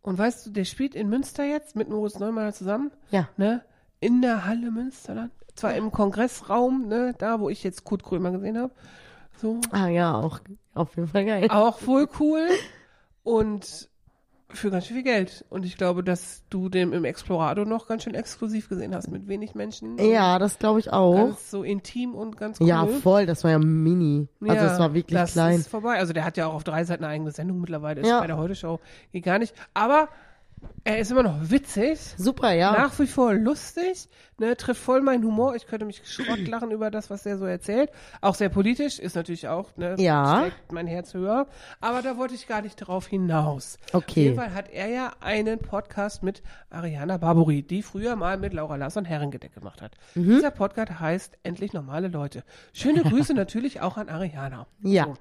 Und 0.02 0.18
weißt 0.18 0.46
du, 0.46 0.50
der 0.50 0.64
spielt 0.64 0.94
in 0.94 1.08
Münster 1.08 1.44
jetzt 1.44 1.74
mit 1.74 1.88
Moritz 1.88 2.18
Neumeier 2.20 2.52
zusammen, 2.52 2.92
ja, 3.10 3.28
ne? 3.36 3.62
In 3.98 4.22
der 4.22 4.44
Halle 4.44 4.70
Münsterland. 4.70 5.32
Zwar 5.56 5.74
im 5.74 5.90
Kongressraum, 5.90 6.86
ne? 6.86 7.14
Da, 7.18 7.40
wo 7.40 7.48
ich 7.48 7.64
jetzt 7.64 7.82
Kurt 7.82 8.04
Krömer 8.04 8.30
gesehen 8.30 8.56
habe. 8.58 8.72
So. 9.40 9.60
ah 9.72 9.88
ja, 9.88 10.14
auch 10.14 10.38
auf 10.74 10.94
jeden 10.96 11.08
Fall 11.08 11.24
geil. 11.24 11.48
Auch 11.50 11.78
voll 11.78 12.08
cool. 12.20 12.46
Und 13.24 13.88
für 14.48 14.70
ganz 14.70 14.86
schön 14.86 14.94
viel 14.96 15.04
Geld. 15.04 15.44
Und 15.48 15.64
ich 15.64 15.76
glaube, 15.76 16.04
dass 16.04 16.42
du 16.50 16.68
dem 16.68 16.92
im 16.92 17.04
Explorado 17.04 17.64
noch 17.64 17.88
ganz 17.88 18.04
schön 18.04 18.14
exklusiv 18.14 18.68
gesehen 18.68 18.94
hast, 18.94 19.08
mit 19.08 19.26
wenig 19.28 19.54
Menschen. 19.54 19.98
Ja, 19.98 20.38
das 20.38 20.58
glaube 20.58 20.78
ich 20.80 20.92
auch. 20.92 21.14
Ganz 21.16 21.50
so 21.50 21.62
intim 21.62 22.14
und 22.14 22.36
ganz 22.36 22.60
cool. 22.60 22.68
Ja, 22.68 22.86
voll, 22.86 23.26
das 23.26 23.42
war 23.44 23.50
ja 23.50 23.58
mini. 23.58 24.28
Also 24.40 24.54
Ja, 24.54 24.72
es 24.72 24.78
war 24.78 24.94
wirklich 24.94 25.18
das 25.18 25.32
klein. 25.32 25.56
ist 25.58 25.68
vorbei. 25.68 25.98
Also 25.98 26.12
der 26.12 26.24
hat 26.24 26.36
ja 26.36 26.46
auch 26.46 26.54
auf 26.54 26.64
drei 26.64 26.84
Seiten 26.84 27.04
eine 27.04 27.12
eigene 27.14 27.32
Sendung 27.32 27.60
mittlerweile. 27.60 28.00
Ist 28.02 28.08
Ja. 28.08 28.20
bei 28.20 28.26
der 28.28 28.36
Heute-Show. 28.38 28.78
Geht 29.12 29.24
gar 29.24 29.38
nicht. 29.38 29.54
Aber 29.74 30.08
er 30.84 30.98
ist 30.98 31.10
immer 31.10 31.22
noch 31.24 31.50
witzig. 31.50 31.98
Super, 32.16 32.52
ja. 32.52 32.72
Nach 32.72 32.96
wie 32.98 33.06
vor 33.06 33.34
lustig, 33.34 34.08
ne, 34.38 34.56
trifft 34.56 34.80
voll 34.80 35.00
meinen 35.02 35.24
Humor. 35.24 35.56
Ich 35.56 35.66
könnte 35.66 35.84
mich 35.84 36.02
Schrott 36.04 36.46
lachen 36.46 36.70
über 36.70 36.90
das, 36.90 37.10
was 37.10 37.26
er 37.26 37.38
so 37.38 37.44
erzählt. 37.44 37.90
Auch 38.20 38.34
sehr 38.36 38.48
politisch, 38.48 38.98
ist 39.00 39.16
natürlich 39.16 39.48
auch, 39.48 39.76
ne, 39.76 39.96
Ja. 39.98 40.42
schlägt 40.42 40.72
mein 40.72 40.86
Herz 40.86 41.12
höher. 41.14 41.46
Aber 41.80 42.02
da 42.02 42.16
wollte 42.16 42.34
ich 42.34 42.46
gar 42.46 42.62
nicht 42.62 42.76
drauf 42.76 43.06
hinaus. 43.08 43.78
Okay. 43.92 43.96
Auf 43.96 44.16
jeden 44.16 44.36
Fall 44.36 44.54
hat 44.54 44.70
er 44.70 44.88
ja 44.88 45.12
einen 45.20 45.58
Podcast 45.58 46.22
mit 46.22 46.42
Ariana 46.70 47.16
Barbori, 47.16 47.62
die 47.62 47.82
früher 47.82 48.14
mal 48.16 48.38
mit 48.38 48.52
Laura 48.54 48.76
Larsson 48.76 49.04
Herrengedeck 49.04 49.54
gemacht 49.54 49.82
hat. 49.82 49.96
Mhm. 50.14 50.36
Dieser 50.36 50.50
Podcast 50.52 51.00
heißt 51.00 51.38
Endlich 51.42 51.72
normale 51.72 52.08
Leute. 52.08 52.44
Schöne 52.72 53.02
Grüße 53.02 53.34
natürlich 53.34 53.80
auch 53.80 53.96
an 53.96 54.08
Ariana. 54.08 54.66
Ja. 54.82 55.04
So. 55.04 55.14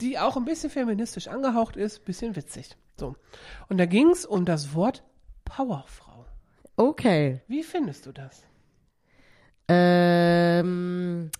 Die 0.00 0.18
auch 0.18 0.36
ein 0.38 0.46
bisschen 0.46 0.70
feministisch 0.70 1.28
angehaucht 1.28 1.76
ist, 1.76 2.04
bisschen 2.06 2.34
witzig. 2.34 2.76
So. 2.98 3.16
Und 3.68 3.78
da 3.78 3.86
ging 3.86 4.10
es 4.10 4.24
um 4.24 4.44
das 4.44 4.74
Wort 4.74 5.02
Powerfrau. 5.44 6.26
Okay. 6.76 7.40
Wie 7.48 7.62
findest 7.62 8.06
du 8.06 8.12
das? 8.12 8.44
Ähm, 9.68 11.30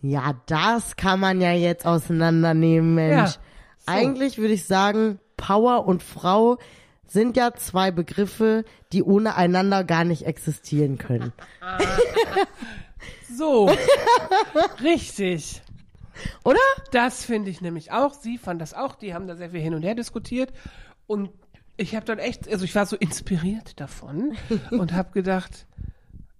ja, 0.00 0.34
das 0.46 0.96
kann 0.96 1.20
man 1.20 1.40
ja 1.40 1.52
jetzt 1.52 1.86
auseinandernehmen, 1.86 2.94
Mensch. 2.94 3.12
Ja, 3.12 3.26
so. 3.26 3.38
Eigentlich 3.86 4.38
würde 4.38 4.54
ich 4.54 4.66
sagen, 4.66 5.18
Power 5.36 5.86
und 5.86 6.02
Frau 6.02 6.58
sind 7.06 7.36
ja 7.36 7.54
zwei 7.54 7.90
Begriffe, 7.90 8.64
die 8.92 9.02
ohne 9.02 9.36
einander 9.36 9.84
gar 9.84 10.04
nicht 10.04 10.26
existieren 10.26 10.98
können. 10.98 11.32
So, 13.36 13.70
richtig. 14.82 15.62
Oder? 16.44 16.58
Das 16.90 17.24
finde 17.24 17.50
ich 17.50 17.60
nämlich 17.60 17.92
auch. 17.92 18.14
Sie 18.14 18.38
fand 18.38 18.60
das 18.60 18.74
auch. 18.74 18.94
Die 18.94 19.14
haben 19.14 19.26
da 19.26 19.36
sehr 19.36 19.50
viel 19.50 19.60
hin 19.60 19.74
und 19.74 19.82
her 19.82 19.94
diskutiert. 19.94 20.52
Und 21.06 21.30
ich 21.76 21.94
habe 21.94 22.06
dann 22.06 22.18
echt, 22.18 22.48
also 22.48 22.64
ich 22.64 22.74
war 22.74 22.86
so 22.86 22.96
inspiriert 22.96 23.80
davon 23.80 24.36
und 24.70 24.92
habe 24.92 25.12
gedacht, 25.12 25.66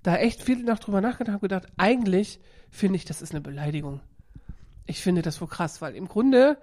da 0.02 0.16
echt 0.16 0.42
viel 0.42 0.62
noch 0.62 0.78
drüber 0.78 1.00
nachgedacht, 1.00 1.34
habe 1.34 1.48
gedacht, 1.48 1.66
eigentlich 1.76 2.40
finde 2.70 2.96
ich, 2.96 3.04
das 3.04 3.22
ist 3.22 3.32
eine 3.32 3.40
Beleidigung. 3.40 4.00
Ich 4.86 5.00
finde 5.00 5.22
das 5.22 5.40
wohl 5.40 5.48
krass, 5.48 5.80
weil 5.80 5.94
im 5.94 6.08
Grunde 6.08 6.58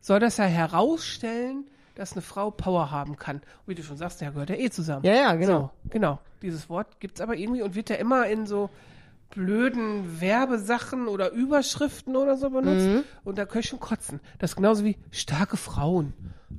soll 0.00 0.20
das 0.20 0.36
ja 0.36 0.44
herausstellen, 0.44 1.64
dass 1.94 2.12
eine 2.12 2.22
Frau 2.22 2.50
Power 2.50 2.90
haben 2.90 3.16
kann. 3.16 3.36
Und 3.36 3.44
wie 3.66 3.74
du 3.74 3.82
schon 3.82 3.96
sagst, 3.96 4.20
der 4.20 4.32
gehört 4.32 4.50
ja 4.50 4.56
eh 4.56 4.70
zusammen. 4.70 5.04
Ja, 5.04 5.14
ja, 5.14 5.34
genau. 5.34 5.60
So, 5.60 5.90
genau. 5.90 6.18
Dieses 6.42 6.68
Wort 6.68 7.00
gibt's 7.00 7.20
aber 7.20 7.36
irgendwie 7.36 7.62
und 7.62 7.74
wird 7.74 7.90
ja 7.90 7.96
immer 7.96 8.26
in 8.26 8.46
so 8.46 8.70
blöden 9.34 10.20
Werbesachen 10.20 11.08
oder 11.08 11.30
Überschriften 11.32 12.16
oder 12.16 12.36
so 12.36 12.50
benutzt. 12.50 12.86
Mhm. 12.86 13.04
Und 13.24 13.38
da 13.38 13.44
kann 13.46 13.60
ich 13.60 13.66
schon 13.68 13.80
kotzen. 13.80 14.20
Das 14.38 14.52
ist 14.52 14.56
genauso 14.56 14.84
wie 14.84 14.96
starke 15.10 15.56
Frauen. 15.56 16.14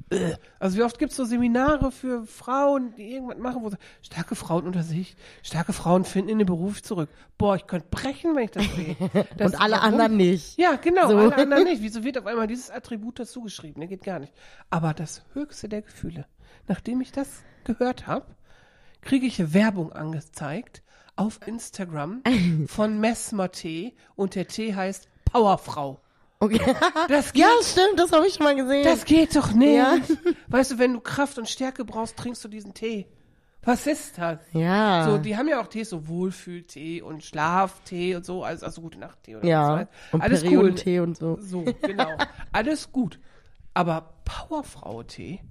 Äh. 0.09 0.33
Also 0.59 0.77
wie 0.77 0.83
oft 0.83 0.99
gibt's 0.99 1.15
so 1.15 1.23
Seminare 1.23 1.91
für 1.91 2.25
Frauen, 2.25 2.93
die 2.95 3.13
irgendwas 3.13 3.37
machen, 3.37 3.63
wo 3.63 3.69
sie, 3.69 3.77
starke 4.01 4.35
Frauen 4.35 4.65
unter 4.65 4.83
sich, 4.83 5.15
starke 5.41 5.71
Frauen 5.73 6.03
finden 6.03 6.29
in 6.29 6.37
den 6.37 6.47
Beruf 6.47 6.83
zurück. 6.83 7.09
Boah, 7.37 7.55
ich 7.55 7.65
könnte 7.65 7.87
brechen, 7.89 8.35
wenn 8.35 8.43
ich 8.45 8.51
das 8.51 8.65
sehe. 8.75 8.95
Das- 9.37 9.53
Und 9.53 9.61
alle 9.61 9.81
anderen 9.81 10.17
nicht. 10.17 10.57
Ja, 10.57 10.75
genau, 10.75 11.09
So. 11.09 11.17
alle 11.17 11.35
anderen 11.37 11.63
nicht. 11.69 11.81
Wieso 11.81 12.03
wird 12.03 12.17
auf 12.17 12.25
einmal 12.25 12.47
dieses 12.47 12.69
Attribut 12.69 13.19
dazu 13.19 13.41
geschrieben? 13.41 13.79
Ne, 13.79 13.87
geht 13.87 14.03
gar 14.03 14.19
nicht. 14.19 14.33
Aber 14.69 14.93
das 14.93 15.23
höchste 15.33 15.69
der 15.69 15.81
Gefühle, 15.81 16.25
nachdem 16.67 16.99
ich 17.01 17.11
das 17.13 17.43
gehört 17.63 18.05
habe, 18.05 18.25
kriege 19.01 19.25
ich 19.27 19.53
Werbung 19.53 19.93
angezeigt 19.93 20.81
auf 21.15 21.39
Instagram 21.45 22.21
von 22.67 22.99
Messmer 22.99 23.51
Tee 23.51 23.93
und 24.15 24.35
der 24.35 24.47
Tee 24.47 24.75
heißt 24.75 25.07
Powerfrau. 25.25 25.99
Okay. 26.39 26.59
Das 27.07 27.33
geht, 27.33 27.43
ja, 27.43 27.49
stimmt, 27.61 27.99
das 27.99 28.11
habe 28.11 28.27
ich 28.27 28.33
schon 28.35 28.43
mal 28.43 28.55
gesehen. 28.55 28.83
das 28.83 29.05
geht 29.05 29.35
doch 29.35 29.51
nicht. 29.53 29.75
Ja. 29.75 29.97
Weißt 30.47 30.71
du, 30.71 30.79
wenn 30.79 30.93
du 30.93 30.99
Kraft 30.99 31.37
und 31.37 31.47
Stärke 31.47 31.85
brauchst, 31.85 32.17
trinkst 32.17 32.43
du 32.43 32.47
diesen 32.47 32.73
Tee. 32.73 33.07
Was 33.63 33.87
ist 33.87 34.17
das? 34.17 34.39
Ja. 34.53 35.05
So, 35.05 35.17
die 35.17 35.37
haben 35.37 35.47
ja 35.47 35.59
auch 35.59 35.67
Tees, 35.67 35.89
so 35.89 36.07
Wohlfühltee 36.07 37.01
und 37.01 37.23
Schlaftee 37.23 38.15
und 38.15 38.25
so, 38.25 38.43
also, 38.43 38.65
also 38.65 38.81
gute 38.81 38.99
Nachttee 38.99 39.35
oder 39.37 39.45
ja. 39.45 39.75
was. 39.75 39.87
Und 40.11 40.21
Alles 40.21 40.43
cool. 40.43 40.49
Periodentee 40.49 40.99
und 40.99 41.17
so. 41.17 41.37
So, 41.39 41.65
genau. 41.81 42.11
Alles 42.51 42.91
gut. 42.91 43.19
Aber 43.73 44.13
Powerfrau-Tee, 44.25 45.41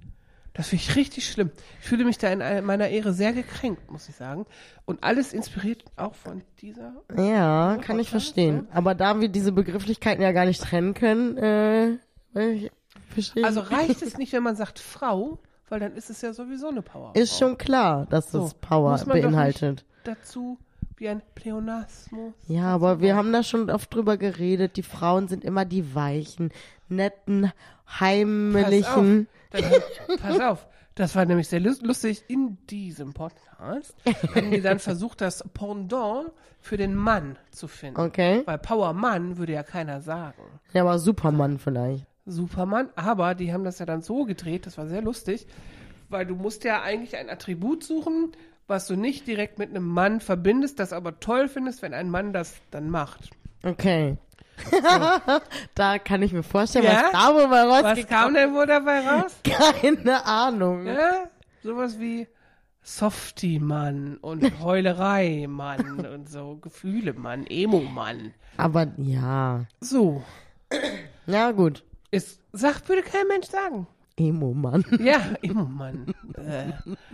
das 0.55 0.69
finde 0.69 0.83
ich 0.83 0.95
richtig 0.95 1.29
schlimm. 1.29 1.51
Ich 1.81 1.87
fühle 1.87 2.03
mich 2.05 2.17
da 2.17 2.29
in 2.29 2.41
ein- 2.41 2.65
meiner 2.65 2.87
Ehre 2.87 3.13
sehr 3.13 3.33
gekränkt, 3.33 3.91
muss 3.91 4.09
ich 4.09 4.15
sagen. 4.15 4.45
Und 4.85 5.03
alles 5.03 5.33
inspiriert 5.33 5.83
auch 5.97 6.15
von 6.15 6.41
dieser. 6.61 6.93
Ja, 7.17 7.77
kann 7.81 7.99
ich 7.99 8.09
verstehen. 8.09 8.67
Aber 8.73 8.95
da 8.95 9.19
wir 9.21 9.29
diese 9.29 9.51
Begrifflichkeiten 9.51 10.23
ja 10.23 10.31
gar 10.31 10.45
nicht 10.45 10.61
trennen 10.61 10.93
können, 10.93 11.37
äh, 11.37 11.97
verstehe 13.09 13.41
ich. 13.41 13.45
Also 13.45 13.59
reicht 13.61 14.01
es 14.01 14.17
nicht, 14.17 14.33
wenn 14.33 14.43
man 14.43 14.55
sagt 14.55 14.79
Frau, 14.79 15.39
weil 15.69 15.79
dann 15.79 15.93
ist 15.95 16.09
es 16.09 16.21
ja 16.21 16.33
sowieso 16.33 16.69
eine 16.69 16.81
Powerfrau. 16.81 17.19
ist 17.19 17.37
schon 17.37 17.57
klar, 17.57 18.05
dass 18.09 18.31
das 18.31 18.51
So, 18.51 18.55
Power 18.61 18.91
man 18.91 18.99
doch 18.99 19.05
beinhaltet. 19.07 19.85
dazu 20.03 20.57
wie 20.97 21.09
ein 21.09 21.21
Pleonasmus. 21.35 22.33
Ja, 22.47 22.67
aber 22.67 23.01
wir 23.01 23.17
haben 23.17 23.33
da 23.33 23.43
schon 23.43 23.69
oft 23.69 23.93
drüber 23.93 24.15
geredet. 24.15 24.77
Die 24.77 24.83
Frauen 24.83 25.27
sind 25.27 25.43
immer 25.43 25.65
die 25.65 25.93
weichen, 25.93 26.51
netten, 26.89 27.51
heimlichen. 27.99 29.27
Dann, 29.51 29.63
pass 30.21 30.39
auf, 30.39 30.67
das 30.95 31.15
war 31.15 31.25
nämlich 31.25 31.47
sehr 31.47 31.59
lus- 31.59 31.81
lustig 31.81 32.23
in 32.27 32.57
diesem 32.67 33.13
Podcast, 33.13 33.95
wenn 34.33 34.51
die 34.51 34.61
dann 34.61 34.79
versucht, 34.79 35.21
das 35.21 35.43
Pendant 35.53 36.31
für 36.59 36.77
den 36.77 36.95
Mann 36.95 37.37
zu 37.51 37.67
finden. 37.67 37.99
Okay. 37.99 38.41
Weil 38.45 38.57
Power 38.57 38.93
Mann 38.93 39.37
würde 39.37 39.53
ja 39.53 39.63
keiner 39.63 40.01
sagen. 40.01 40.41
Ja, 40.73 40.81
aber 40.81 40.97
Superman 40.99 41.59
vielleicht. 41.59 42.05
Superman, 42.25 42.89
aber 42.95 43.35
die 43.35 43.53
haben 43.53 43.63
das 43.63 43.77
ja 43.79 43.85
dann 43.85 44.01
so 44.01 44.23
gedreht, 44.25 44.65
das 44.65 44.77
war 44.79 44.87
sehr 44.87 45.01
lustig, 45.03 45.45
weil 46.09 46.25
du 46.25 46.35
musst 46.35 46.63
ja 46.63 46.81
eigentlich 46.81 47.15
ein 47.17 47.29
Attribut 47.29 47.83
suchen, 47.83 48.31
was 48.67 48.87
du 48.87 48.95
nicht 48.95 49.27
direkt 49.27 49.59
mit 49.59 49.69
einem 49.69 49.87
Mann 49.87 50.21
verbindest, 50.21 50.79
das 50.79 50.91
aber 50.91 51.19
toll 51.19 51.47
findest, 51.49 51.83
wenn 51.83 51.93
ein 51.93 52.09
Mann 52.09 52.33
das 52.33 52.55
dann 52.71 52.89
macht. 52.89 53.29
Okay. 53.63 54.17
da 55.75 55.99
kann 55.99 56.21
ich 56.21 56.33
mir 56.33 56.43
vorstellen, 56.43 56.85
Ja? 56.85 57.03
was 57.03 57.11
da 57.11 57.33
wohl 57.35 57.47
mal 57.47 57.67
Was 57.69 57.83
rausgekommen 57.83 58.07
kam 58.07 58.33
denn 58.33 58.53
wohl 58.53 58.65
dabei 58.65 58.99
raus? 59.07 59.35
Keine 59.43 60.25
Ahnung. 60.25 60.85
Ja, 60.87 61.25
sowas 61.63 61.99
wie 61.99 62.27
Softie-Mann 62.83 64.17
und 64.21 64.59
Heulerei-Mann 64.63 66.05
und 66.05 66.29
so 66.29 66.57
Gefühle-Mann, 66.57 67.45
Emo-Mann. 67.47 68.33
Aber 68.57 68.87
ja. 68.97 69.65
So, 69.81 70.23
Ja, 71.27 71.51
gut. 71.51 71.83
ist, 72.11 72.39
sagt, 72.53 72.87
würde 72.89 73.01
kein 73.03 73.27
Mensch 73.27 73.47
sagen. 73.47 73.87
Emo-Mann. 74.17 74.85
Ja, 74.99 75.19
Emo-Mann. 75.41 76.13
äh, 76.35 76.71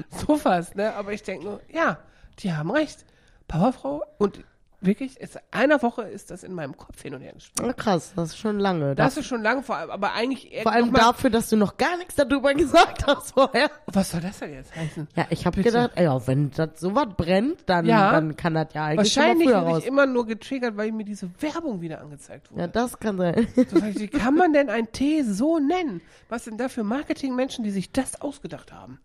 sowas, 0.10 0.76
ne? 0.76 0.94
Aber 0.96 1.14
ich 1.14 1.24
denke 1.24 1.46
nur, 1.46 1.62
ja, 1.74 1.98
die 2.40 2.54
haben 2.54 2.70
recht. 2.72 3.06
Powerfrau 3.48 4.04
und 4.20 4.40
wirklich, 4.82 5.20
ist, 5.20 5.40
einer 5.52 5.82
Woche 5.84 6.02
ist 6.04 6.32
das 6.32 6.44
in 6.44 6.54
meinem 6.54 6.76
Kopf 6.76 7.02
hin 7.02 7.14
und 7.14 7.22
her 7.22 7.34
gesprungen. 7.34 7.70
Ah, 7.72 7.74
Krass, 7.74 8.14
das 8.16 8.30
ist 8.30 8.38
schon 8.38 8.60
lange. 8.60 8.96
Das 8.96 9.16
ist 9.18 9.26
schon 9.28 9.42
lange 9.42 9.64
vor 9.64 9.78
allem, 9.78 9.90
aber 9.92 10.14
eigentlich 10.14 10.52
eher 10.52 10.64
Vor 10.64 10.72
allem 10.72 10.92
mal, 10.92 11.00
dafür, 11.00 11.30
dass 11.30 11.50
du 11.50 11.56
noch 11.58 11.78
gar 11.78 11.98
nichts 11.98 12.16
darüber 12.16 12.54
gesagt 12.56 13.06
hast 13.08 13.32
vorher. 13.34 13.70
Was 13.88 14.12
soll 14.12 14.22
das 14.22 14.40
denn 14.40 14.54
jetzt 14.54 14.76
heißen? 14.76 15.08
Ja, 15.16 15.28
ich 15.30 15.46
habe 15.46 15.62
gedacht, 15.62 15.92
ey, 15.96 16.06
ja, 16.06 16.28
wenn 16.28 16.52
das 16.52 16.80
sowas 16.80 17.08
brennt, 17.16 17.60
dann, 17.68 17.86
Ja. 17.86 18.12
dann 18.12 18.36
kann 18.36 18.54
das 18.56 18.74
ja 18.74 18.86
eigentlich 18.86 18.98
Wahrscheinlich 19.16 19.48
mal 19.48 19.54
früher 19.54 19.62
bin 19.66 19.70
raus. 19.74 19.80
ich 19.84 19.88
immer 19.88 20.06
nur 20.06 20.26
getriggert, 20.26 20.78
weil 20.78 20.92
mir 20.92 21.06
diese 21.06 21.30
Werbung 21.42 21.82
wieder 21.82 22.02
angezeigt 22.02 22.52
wurde. 22.52 22.62
Ja, 22.62 22.68
das 22.68 23.00
kann 23.00 23.18
sein. 23.18 23.48
Sag 23.56 23.90
ich, 23.90 24.00
wie 24.00 24.08
kann 24.08 24.36
man 24.36 24.52
denn 24.54 24.70
einen 24.70 24.92
Tee 24.92 25.22
so 25.24 25.60
nennen? 25.60 26.02
Was 26.30 26.46
sind 26.46 26.60
da 26.60 26.70
für 26.70 26.84
Marketingmenschen, 26.84 27.64
die 27.64 27.72
sich 27.72 27.92
das 27.92 28.20
ausgedacht 28.22 28.72
haben? 28.74 29.00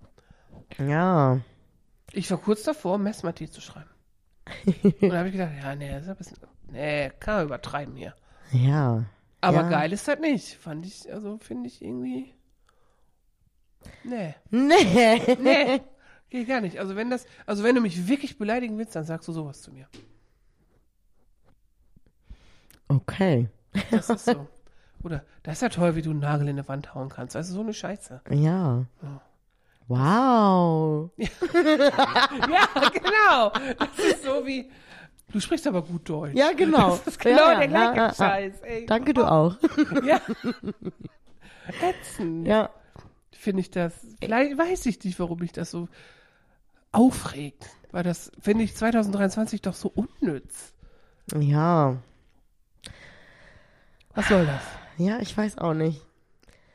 ja. 0.79 1.39
Ich 2.13 2.31
war 2.31 2.39
kurz 2.39 2.63
davor, 2.63 2.99
Messmer-Tee 2.99 3.51
zu 3.51 3.61
schreiben. 3.61 3.91
Und 4.83 5.03
da 5.11 5.19
habe 5.19 5.29
ich 5.29 5.33
gedacht, 5.33 5.53
ja, 5.63 5.75
nee, 5.75 5.91
das 5.91 6.05
ist 6.05 6.09
ein 6.09 6.17
bisschen, 6.17 6.39
nee, 6.71 7.11
kann 7.21 7.37
man 7.37 7.45
übertreiben 7.47 7.97
hier. 7.97 8.15
Ja. 8.53 9.05
Aber 9.41 9.63
Ja. 9.63 9.69
geil 9.69 9.93
ist 9.93 10.07
das 10.09 10.19
nicht. 10.21 10.57
Fand 10.57 10.87
ich, 10.87 11.13
also 11.13 11.39
finde 11.39 11.69
ich 11.69 11.83
irgendwie, 11.83 12.33
nee, 14.05 14.35
Nee. 14.51 15.37
nee, 15.41 15.81
geht 16.31 16.49
gar 16.49 16.61
nicht. 16.61 16.79
Also 16.79 16.97
wenn 16.97 17.11
das, 17.11 17.27
also 17.45 17.63
wenn 17.65 17.75
du 17.75 17.81
mich 17.81 18.09
wirklich 18.09 18.39
beleidigen 18.39 18.79
willst, 18.79 18.95
dann 18.97 19.05
sagst 19.05 19.29
du 19.29 19.33
sowas 19.33 19.63
zu 19.63 19.73
mir. 19.73 19.87
Okay. 22.89 23.49
Das 23.91 24.09
ist 24.11 24.25
so. 24.27 24.47
Oder, 25.03 25.25
das 25.43 25.55
ist 25.57 25.63
ja 25.63 25.69
toll, 25.69 25.95
wie 25.95 26.03
du 26.03 26.11
einen 26.11 26.21
Nagel 26.21 26.49
in 26.49 26.57
die 26.57 26.67
Wand 26.69 26.95
hauen 26.95 27.09
kannst. 27.09 27.37
Also 27.37 27.55
so 27.55 27.61
eine 27.61 27.75
Scheiße. 27.75 28.23
Ja. 28.31 28.87
Ja. 29.03 29.21
Wow. 29.89 31.11
Ja, 31.19 32.89
genau. 32.91 33.53
Das 33.79 33.99
ist 33.99 34.25
so 34.25 34.47
wie, 34.47 34.71
du 35.33 35.41
sprichst 35.41 35.67
aber 35.67 35.83
gut 35.83 36.09
Deutsch. 36.09 36.35
Ja, 36.35 36.53
genau. 36.53 36.91
Das 36.91 37.07
ist 37.07 37.21
genau 37.21 37.37
ja, 37.37 37.53
ja, 37.53 37.59
der 37.59 37.69
gleiche 37.69 37.97
ja. 37.97 38.15
Scheiß. 38.15 38.61
Ey. 38.63 38.87
Danke, 38.87 39.15
du 39.15 39.25
auch. 39.25 39.57
Ja. 40.05 40.21
Ätzend. 41.83 42.47
Ja. 42.47 42.71
Finde 43.33 43.61
ich 43.61 43.71
das. 43.71 43.93
Vielleicht 44.21 44.59
weiß 44.59 44.87
ich 44.87 45.03
nicht, 45.05 45.19
warum 45.19 45.39
mich 45.39 45.53
das 45.53 45.71
so 45.71 45.89
aufregt. 46.93 47.67
Weil 47.93 48.03
das 48.03 48.33
finde 48.41 48.65
ich 48.65 48.77
2023 48.77 49.63
doch 49.63 49.75
so 49.75 49.93
unnütz. 49.95 50.75
Ja. 51.39 51.97
Was 54.15 54.29
soll 54.29 54.47
das? 54.47 54.63
Ja, 54.97 55.19
ich 55.21 55.37
weiß 55.37 55.59
auch 55.59 55.75
nicht. 55.75 56.01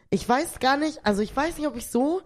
Ich 0.09 0.27
weiß 0.27 0.59
gar 0.59 0.77
nicht, 0.77 1.05
also 1.05 1.21
ich 1.21 1.35
weiß 1.35 1.57
nicht, 1.57 1.67
ob 1.67 1.75
ich 1.75 1.87
so. 1.87 2.21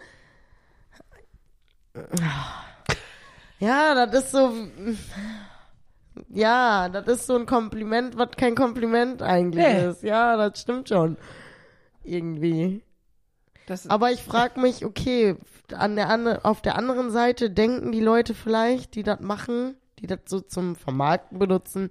Ja, 3.59 4.05
das 4.05 4.25
ist 4.25 4.31
so. 4.31 4.53
Ja, 6.29 6.89
das 6.89 7.07
ist 7.07 7.27
so 7.27 7.35
ein 7.35 7.45
Kompliment, 7.45 8.17
was 8.17 8.31
kein 8.37 8.55
Kompliment 8.55 9.21
eigentlich 9.21 9.65
Nee. 9.65 9.87
ist. 9.87 10.03
Ja, 10.03 10.37
das 10.37 10.61
stimmt 10.61 10.89
schon. 10.89 11.17
Irgendwie. 12.03 12.83
das 13.67 13.89
Aber 13.89 14.11
ich 14.11 14.21
frage 14.21 14.59
mich, 14.59 14.85
okay, 14.85 15.35
an 15.73 15.95
der 15.95 16.09
ande- 16.09 16.43
auf 16.45 16.61
der 16.61 16.77
anderen 16.77 17.09
Seite 17.11 17.49
denken 17.49 17.91
die 17.91 17.99
Leute 18.01 18.33
vielleicht, 18.33 18.95
die 18.95 19.03
das 19.03 19.19
machen, 19.19 19.75
die 19.99 20.07
das 20.07 20.19
so 20.25 20.39
zum 20.39 20.75
Vermarkten 20.75 21.39
benutzen, 21.39 21.89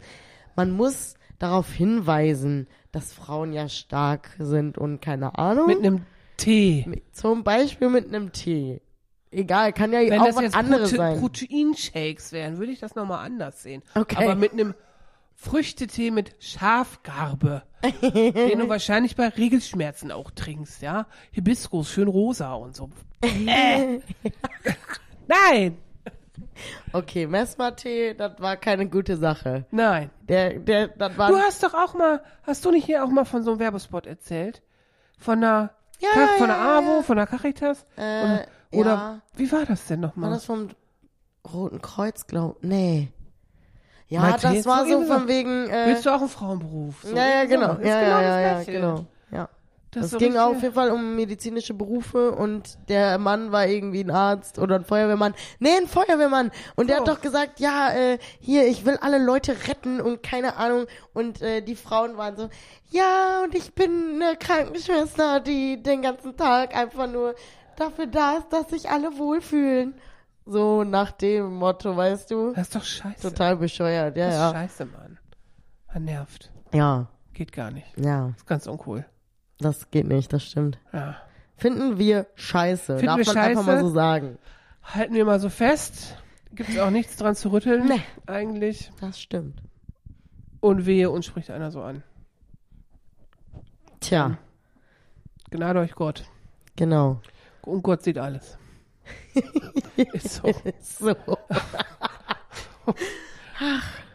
man 0.57 0.71
muss 0.71 1.15
darauf 1.39 1.71
hinweisen, 1.73 2.69
dass 2.93 3.13
Frauen 3.13 3.53
ja 3.53 3.69
stark 3.69 4.31
sind 4.39 4.79
und 4.79 5.01
keine 5.03 5.37
Ahnung. 5.37 5.67
mit 5.67 5.79
einem 5.79 6.07
Tee. 6.37 6.85
Mit- 6.87 7.15
Zum 7.17 7.43
Beispiel 7.45 7.89
mit 7.91 8.07
einem 8.07 8.33
Tee. 8.33 8.81
Egal, 9.35 9.73
kann 9.73 9.93
ja 9.93 10.01
Wenn 10.01 10.21
auch 10.21 10.27
das 10.27 10.37
was 10.37 10.43
jetzt 10.43 10.57
anderes 10.57 10.91
Prote 10.91 10.97
sein. 10.97 11.21
Proteinshakes 11.21 12.33
wären, 12.33 12.59
würde 12.59 12.73
ich 12.73 12.81
das 12.81 12.95
nochmal 12.95 13.25
anders 13.25 13.63
sehen. 13.63 13.83
Okay. 13.95 14.17
Aber 14.23 14.35
mit 14.35 14.53
einem 14.53 14.75
Früchtetee 15.35 16.11
mit 16.11 16.37
Schafgarbe, 16.39 17.63
den 18.03 18.59
du 18.61 18.69
wahrscheinlich 18.69 19.17
bei 19.17 19.29
Regelschmerzen 19.29 20.13
auch 20.13 20.31
trinkst, 20.31 20.81
ja? 20.83 21.07
Hibiskus, 21.33 21.91
schön 21.91 22.09
rosa 22.09 22.55
und 22.55 22.77
so. 22.77 22.89
Äh. 23.23 24.01
Nein, 25.27 25.79
Okay, 26.93 27.27
Mesmer-Tee, 27.27 28.15
das 28.15 28.41
war 28.41 28.57
keine 28.57 28.89
gute 28.89 29.17
Sache. 29.17 29.67
nein. 29.71 30.11
Der, 30.29 30.55
der, 30.59 30.89
das 30.89 31.17
war. 31.19 31.29
Du 31.31 31.37
hast 31.39 31.63
doch 31.63 31.75
auch 31.75 31.95
mal, 31.95 32.23
hast 32.45 32.65
du 32.65 32.71
nicht 32.71 32.87
hier 32.87 33.05
auch 33.05 33.09
mal 33.09 33.25
von 33.25 33.43
so 33.43 33.51
einem 33.53 33.61
Werbespot 33.61 34.07
erzählt? 34.07 34.63
Von 35.19 35.41
der, 35.41 35.75
Ja, 36.01 36.09
Ka- 36.13 36.27
von 36.39 36.49
der 36.49 36.57
ja, 36.57 36.79
AWO, 36.79 37.03
von 37.03 37.17
der 37.17 37.27
Caritas? 37.27 37.85
äh, 37.97 38.39
oder, 38.75 38.91
ja. 38.91 39.21
wie 39.37 39.51
war 39.53 39.65
das 39.65 39.87
denn 39.87 40.03
War 40.03 40.09
nochmal? 40.09 40.31
das 40.31 40.45
vom 40.45 40.69
Roten 41.53 41.81
Kreuz, 41.83 42.27
glaub 42.27 42.63
Nee. 42.63 43.09
Ja, 44.09 44.21
Meinte 44.21 44.49
das 44.53 44.67
war 44.67 44.85
so 44.87 45.01
so 45.01 45.07
von 45.07 45.23
so- 45.23 45.29
wegen. 45.29 45.69
Äh, 45.69 45.87
Willst 45.87 46.05
du 46.07 46.11
auch 46.11 46.21
einen 46.21 46.29
Frauenberuf? 46.29 46.97
So, 47.03 47.17
ja, 47.17 47.27
ja, 47.27 47.43
so. 47.43 47.49
genau. 47.49 47.73
Ist 47.75 47.87
Ja, 47.87 48.01
genau 48.01 48.21
ja, 48.21 48.23
ja, 48.23 48.41
ja, 48.41 48.55
das 48.59 48.67
genau. 48.67 49.07
Ja. 49.31 49.49
Das, 49.91 50.01
Das 50.01 50.05
ist 50.07 50.11
so 50.13 50.19
ging 50.19 50.37
auf 50.37 50.61
jeden 50.61 50.75
Fall 50.75 50.91
um 50.91 51.15
medizinische 51.17 51.73
Berufe 51.73 52.33
und 52.33 52.79
der 52.89 53.17
Mann 53.19 53.53
war 53.53 53.67
irgendwie 53.67 54.01
ein 54.03 54.11
Arzt 54.11 54.59
oder 54.59 54.75
ein 54.75 54.85
Feuerwehrmann. 54.85 55.35
Nee, 55.61 55.71
ein 55.81 55.87
Feuerwehrmann. 55.87 56.51
Und 56.75 56.89
der 56.91 56.97
hat 56.99 57.07
So. 57.07 57.15
doch 57.15 57.21
gesagt, 57.21 57.61
ja, 57.61 57.93
äh, 57.93 58.19
hier, 58.41 58.67
ich 58.67 58.85
will 58.85 58.99
alle 59.01 59.19
Leute 59.19 59.57
retten 59.69 60.01
und 60.01 60.23
keine 60.23 60.57
Ahnung. 60.57 60.87
Und 61.13 61.41
äh, 61.43 61.63
die 61.63 61.77
Frauen 61.77 62.17
waren 62.17 62.37
so, 62.37 62.49
ja, 62.91 63.43
und 63.45 63.55
ich 63.55 63.73
bin 63.75 64.21
eine 64.21 64.37
Krankenschwester, 64.37 65.39
die 65.41 65.81
den 65.83 66.03
ganzen 66.03 66.37
Tag 66.37 66.77
einfach 66.77 67.07
nur 67.09 67.35
dafür 67.75 68.07
da 68.07 68.37
ist, 68.39 68.49
dass 68.53 68.71
sich 68.71 68.89
alle 68.91 69.19
wohlfühlen. 69.19 69.95
So 70.47 70.85
nach 70.85 71.13
dem 71.13 71.55
Motto, 71.55 71.97
weißt 71.97 72.31
du? 72.31 72.53
Das 72.53 72.63
ist 72.69 72.77
doch 72.77 72.85
scheiße. 72.85 73.23
Total 73.31 73.57
bescheuert, 73.57 74.17
ja, 74.17 74.27
das 74.27 74.35
ist 74.35 74.41
ja. 74.41 74.53
scheiße, 74.53 74.85
Mann. 74.87 75.19
Man 75.93 76.05
nervt. 76.05 76.51
Ja, 76.73 77.09
Geht 77.33 77.53
gar 77.53 77.71
nicht. 77.71 77.87
ja, 77.99 78.33
Ist 78.37 78.47
ganz 78.47 78.67
uncool. 78.67 79.05
das 79.59 79.91
geht 79.91 80.07
nicht, 80.07 80.33
das 80.33 80.45
stimmt. 80.45 80.79
Ja. 80.93 81.17
Finden 81.57 81.99
wir 81.99 82.27
scheiße. 82.35 82.99
Finden 82.99 83.07
Darf 83.07 83.19
wir 83.19 83.27
man 83.27 83.37
einfach 83.39 83.63
scheiße? 83.65 83.77
mal 83.77 83.81
so 83.81 83.89
sagen. 83.95 84.39
Halten 84.83 85.15
wir 85.15 85.25
mal 85.25 85.41
so 85.41 85.49
fest. 85.49 86.17
Gibt 86.53 86.69
es 86.71 86.79
auch 86.79 86.91
nichts 86.91 87.17
dran 87.17 87.35
zu 87.35 87.51
rütteln. 87.53 87.87
Nee. 87.87 88.03
Eigentlich. 88.27 88.93
Das 89.01 89.19
stimmt. 89.19 89.61
Und 90.61 90.85
wehe, 90.87 91.11
uns 91.11 91.27
spricht 91.27 91.51
einer 91.51 91.71
so 91.71 91.83
an. 91.83 92.03
Tja, 94.01 94.37
Gnade 95.51 95.79
euch 95.81 95.95
Gott. 95.95 96.25
genau. 96.77 97.21
Und 97.65 97.83
Gott 97.83 98.03
sieht 98.03 98.19
alles. 98.19 98.59
Ist 100.13 100.35
so. 100.35 100.53
So. 100.81 101.15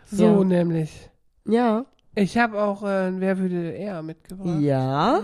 So 0.06 0.24
Ja. 0.26 0.44
nämlich. 0.44 1.10
Ja. 1.46 1.86
Ich 2.16 2.38
habe 2.38 2.62
auch 2.62 2.84
äh, 2.84 3.12
Wer 3.20 3.38
würde 3.38 3.72
eher 3.72 4.02
mitgebracht. 4.02 4.60
Ja. 4.60 5.22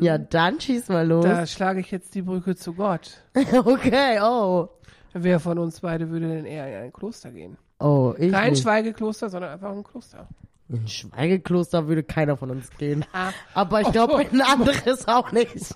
Ja, 0.00 0.18
dann 0.18 0.60
schieß 0.60 0.88
mal 0.88 1.06
los. 1.06 1.24
Da 1.24 1.46
schlage 1.46 1.80
ich 1.80 1.90
jetzt 1.90 2.14
die 2.14 2.22
Brücke 2.22 2.56
zu 2.56 2.74
Gott. 2.74 3.22
Okay, 3.64 4.18
oh. 4.22 4.68
Wer 5.12 5.40
von 5.40 5.58
uns 5.58 5.80
beide 5.80 6.10
würde 6.10 6.28
denn 6.28 6.44
eher 6.44 6.68
in 6.68 6.84
ein 6.86 6.92
Kloster 6.92 7.30
gehen? 7.30 7.56
Oh, 7.78 8.14
ich 8.18 8.30
Kein 8.32 8.50
nicht. 8.50 8.62
Schweigekloster, 8.62 9.30
sondern 9.30 9.52
einfach 9.52 9.70
ein 9.70 9.82
Kloster. 9.84 10.28
In 10.68 10.80
ein 10.80 10.88
Schweigekloster 10.88 11.86
würde 11.86 12.02
keiner 12.02 12.36
von 12.36 12.50
uns 12.50 12.68
gehen. 12.76 13.04
Ah. 13.12 13.30
Aber 13.54 13.80
ich 13.80 13.86
Oh. 13.88 13.92
glaube, 13.92 14.22
in 14.24 14.40
ein 14.42 14.46
anderes 14.60 15.08
auch 15.08 15.32
nicht. 15.32 15.74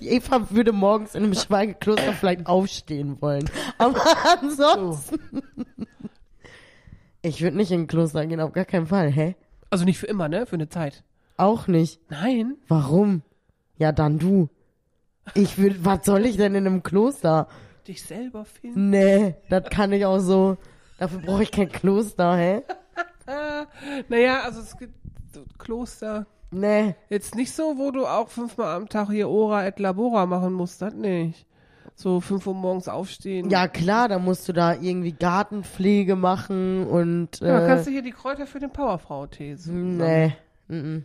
Eva 0.00 0.50
würde 0.50 0.72
morgens 0.72 1.14
in 1.14 1.24
einem 1.24 1.34
Schweigekloster 1.34 2.12
vielleicht 2.12 2.46
aufstehen 2.46 3.20
wollen. 3.20 3.50
Aber 3.78 4.00
ansonsten. 4.40 5.42
Ich 7.22 7.42
würde 7.42 7.56
nicht 7.56 7.70
in 7.72 7.82
ein 7.82 7.86
Kloster 7.86 8.26
gehen, 8.26 8.40
auf 8.40 8.52
gar 8.52 8.64
keinen 8.64 8.86
Fall. 8.86 9.10
Hä? 9.10 9.36
Also 9.70 9.84
nicht 9.84 9.98
für 9.98 10.06
immer, 10.06 10.28
ne? 10.28 10.46
Für 10.46 10.54
eine 10.56 10.68
Zeit. 10.68 11.02
Auch 11.36 11.66
nicht. 11.66 12.00
Nein. 12.08 12.56
Warum? 12.68 13.22
Ja, 13.78 13.92
dann 13.92 14.18
du. 14.18 14.48
Ich 15.34 15.58
würde, 15.58 15.84
was 15.84 16.06
soll 16.06 16.24
ich 16.24 16.36
denn 16.36 16.54
in 16.54 16.66
einem 16.66 16.82
Kloster? 16.82 17.48
Dich 17.86 18.02
selber 18.02 18.44
finden. 18.44 18.90
Nee, 18.90 19.34
das 19.50 19.68
kann 19.70 19.92
ich 19.92 20.06
auch 20.06 20.20
so. 20.20 20.56
Dafür 20.98 21.18
brauche 21.20 21.42
ich 21.42 21.50
kein 21.50 21.70
Kloster, 21.70 22.36
hä? 22.36 22.62
Naja, 24.08 24.42
also 24.42 24.60
es 24.60 24.78
gibt 24.78 24.94
so 25.34 25.44
Kloster. 25.58 26.26
Nee. 26.58 26.94
Jetzt 27.10 27.34
nicht 27.34 27.52
so, 27.52 27.76
wo 27.76 27.90
du 27.90 28.06
auch 28.06 28.28
fünfmal 28.28 28.74
am 28.76 28.88
Tag 28.88 29.10
hier 29.10 29.28
Ora 29.28 29.66
et 29.66 29.78
Labora 29.78 30.26
machen 30.26 30.52
musst, 30.52 30.80
das 30.80 30.94
nicht. 30.94 31.46
So 31.94 32.20
fünf 32.20 32.46
Uhr 32.46 32.54
morgens 32.54 32.88
aufstehen. 32.88 33.48
Ja, 33.50 33.68
klar, 33.68 34.08
da 34.08 34.18
musst 34.18 34.48
du 34.48 34.52
da 34.52 34.74
irgendwie 34.74 35.12
Gartenpflege 35.12 36.14
machen 36.16 36.86
und. 36.86 37.40
Ja, 37.40 37.64
äh, 37.64 37.66
kannst 37.68 37.86
du 37.86 37.90
hier 37.90 38.02
die 38.02 38.10
Kräuter 38.10 38.46
für 38.46 38.58
den 38.58 38.70
Powerfrau-Tee 38.72 39.54
suchen. 39.56 39.96
Nee. 39.98 40.34
Mhm. 40.68 41.04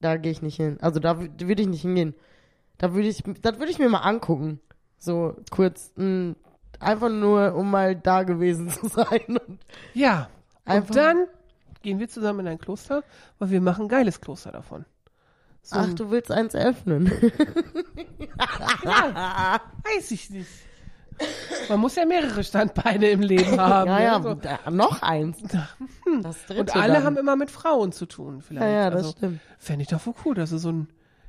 Da 0.00 0.16
gehe 0.16 0.32
ich 0.32 0.42
nicht 0.42 0.56
hin. 0.56 0.78
Also 0.80 0.98
da 1.00 1.12
wü- 1.12 1.30
würde 1.46 1.62
ich 1.62 1.68
nicht 1.68 1.82
hingehen. 1.82 2.14
Da 2.78 2.94
würde 2.94 3.08
ich, 3.08 3.22
das 3.42 3.58
würde 3.58 3.70
ich 3.70 3.78
mir 3.78 3.88
mal 3.88 3.98
angucken. 3.98 4.60
So 4.98 5.34
kurz, 5.50 5.92
mh, 5.96 6.34
einfach 6.80 7.08
nur, 7.10 7.54
um 7.54 7.70
mal 7.70 7.94
da 7.96 8.22
gewesen 8.24 8.68
zu 8.70 8.86
sein. 8.88 9.20
Und 9.28 9.58
Ja. 9.94 10.28
Einfach- 10.64 10.90
Und 10.90 10.96
dann 10.96 11.26
gehen 11.88 12.00
wir 12.00 12.08
zusammen 12.10 12.40
in 12.40 12.48
ein 12.48 12.58
Kloster, 12.58 13.02
weil 13.38 13.48
wir 13.48 13.62
machen 13.62 13.86
ein 13.86 13.88
geiles 13.88 14.20
Kloster 14.20 14.52
davon. 14.52 14.84
So 15.62 15.76
Ach, 15.76 15.94
du 15.94 16.10
willst 16.10 16.30
eins 16.30 16.54
öffnen. 16.54 17.06
ja, 18.84 19.58
weiß 19.84 20.10
ich 20.10 20.28
nicht. 20.28 20.50
Man 21.70 21.80
muss 21.80 21.96
ja 21.96 22.04
mehrere 22.04 22.44
Standbeine 22.44 23.08
im 23.08 23.22
Leben 23.22 23.58
haben. 23.60 23.88
ja, 23.88 24.00
ja? 24.02 24.22
So. 24.22 24.34
da, 24.34 24.70
noch 24.70 25.00
eins. 25.00 25.38
Das 26.22 26.44
dritte 26.44 26.60
Und 26.60 26.76
alle 26.76 26.94
dann. 26.94 27.04
haben 27.04 27.16
immer 27.16 27.36
mit 27.36 27.50
Frauen 27.50 27.92
zu 27.92 28.04
tun, 28.04 28.42
vielleicht. 28.42 28.66
Ja, 28.66 28.72
ja, 28.72 28.90
das 28.90 28.98
also, 28.98 29.12
stimmt. 29.16 29.40
Fände 29.58 29.82
ich 29.82 29.88
doch 29.88 30.04
wohl 30.06 30.14
cool, 30.24 30.34
dass 30.34 30.50
so 30.50 30.70
ein, 30.70 30.88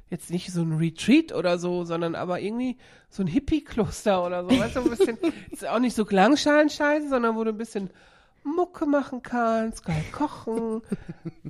jetzt 0.10 0.30
nicht 0.30 0.52
so 0.52 0.62
ein 0.62 0.74
Retreat 0.78 1.34
oder 1.34 1.58
so, 1.58 1.86
sondern 1.86 2.15
aber 2.15 2.41
irgendwie 2.41 2.78
so 3.10 3.24
ein 3.24 3.28
Hippie-Kloster 3.28 4.26
oder 4.26 4.43
so. 4.43 4.50
Weißt 4.60 4.76
du, 4.76 4.82
ein 4.82 4.89
bisschen, 4.89 5.17
ist 5.52 5.65
auch 5.65 5.80
nicht 5.80 5.95
so 5.95 6.04
Klangschalenscheiße, 6.04 7.08
sondern 7.08 7.36
wo 7.38 7.45
du 7.45 7.52
ein 7.52 7.58
bisschen 7.58 7.89
Mucke 8.43 8.86
machen 8.86 9.21
kannst, 9.23 9.86
geil 9.86 10.04
kochen, 10.12 10.82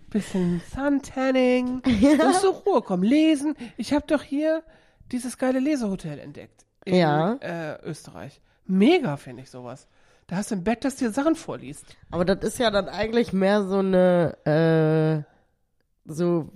bisschen 0.10 0.62
Suntanning, 0.75 1.82
ja. 2.02 2.34
so 2.34 2.52
Ruhe 2.52 2.82
kommen, 2.82 3.04
lesen. 3.04 3.56
Ich 3.78 3.93
habe 3.93 4.06
doch 4.08 4.21
hier 4.23 4.63
dieses 5.12 5.38
geile 5.38 5.60
Lesehotel 5.60 6.19
entdeckt 6.19 6.65
in 6.86 6.95
Ja. 6.95 7.34
äh, 7.41 7.82
Österreich. 7.84 8.41
Mega 8.65 9.17
finde 9.17 9.43
ich 9.43 9.49
sowas. 9.49 9.88
Da 10.28 10.36
hast 10.36 10.52
du 10.52 10.56
ein 10.56 10.63
Bett, 10.63 10.86
das 10.86 10.95
dir 10.97 11.12
Sachen 11.12 11.36
vorliest. 11.36 11.86
Aber 12.12 12.23
das 12.25 12.43
ist 12.43 12.60
ja 12.60 12.69
dann 12.69 12.88
eigentlich 12.88 13.34
mehr 13.34 13.63
so 13.63 13.80
eine, 13.80 15.25
äh, 15.25 16.12
so, 16.12 16.49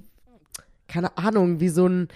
keine 0.88 1.18
Ahnung, 1.18 1.60
wie 1.60 1.70
so 1.70 1.88
ein 1.88 2.08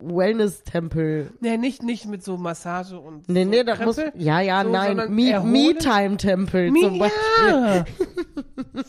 Wellness-Tempel. 0.00 1.32
Nee, 1.40 1.56
nicht, 1.56 1.82
nicht 1.82 2.06
mit 2.06 2.22
so 2.24 2.36
Massage 2.36 2.98
und 2.98 3.28
Nee, 3.28 3.44
so 3.44 3.50
nee, 3.50 3.64
das 3.64 3.78
muss, 3.80 3.96
ja, 4.14 4.40
ja, 4.40 4.62
so, 4.64 4.70
nein, 4.70 4.96
Me-. 5.14 5.40
Me-Time-Tempel 5.40 6.70
Mi- 6.70 6.82
zum 6.82 6.98
Beispiel. 6.98 7.48
Ja. 7.48 7.84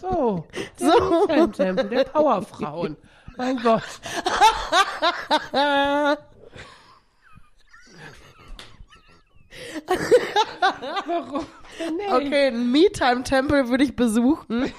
So. 0.02 0.48
Der 0.80 0.92
So. 0.92 1.28
Me-Time-Tempel 1.28 1.90
der 1.90 2.04
Powerfrauen. 2.06 2.98
Mein 3.38 3.58
Gott. 3.58 3.84
Warum? 11.08 11.46
Nee. 11.98 12.12
Okay, 12.14 12.48
einen 12.48 12.72
Me-Time-Tempel 12.72 13.70
würde 13.70 13.84
ich 13.84 13.96
besuchen. 13.96 14.72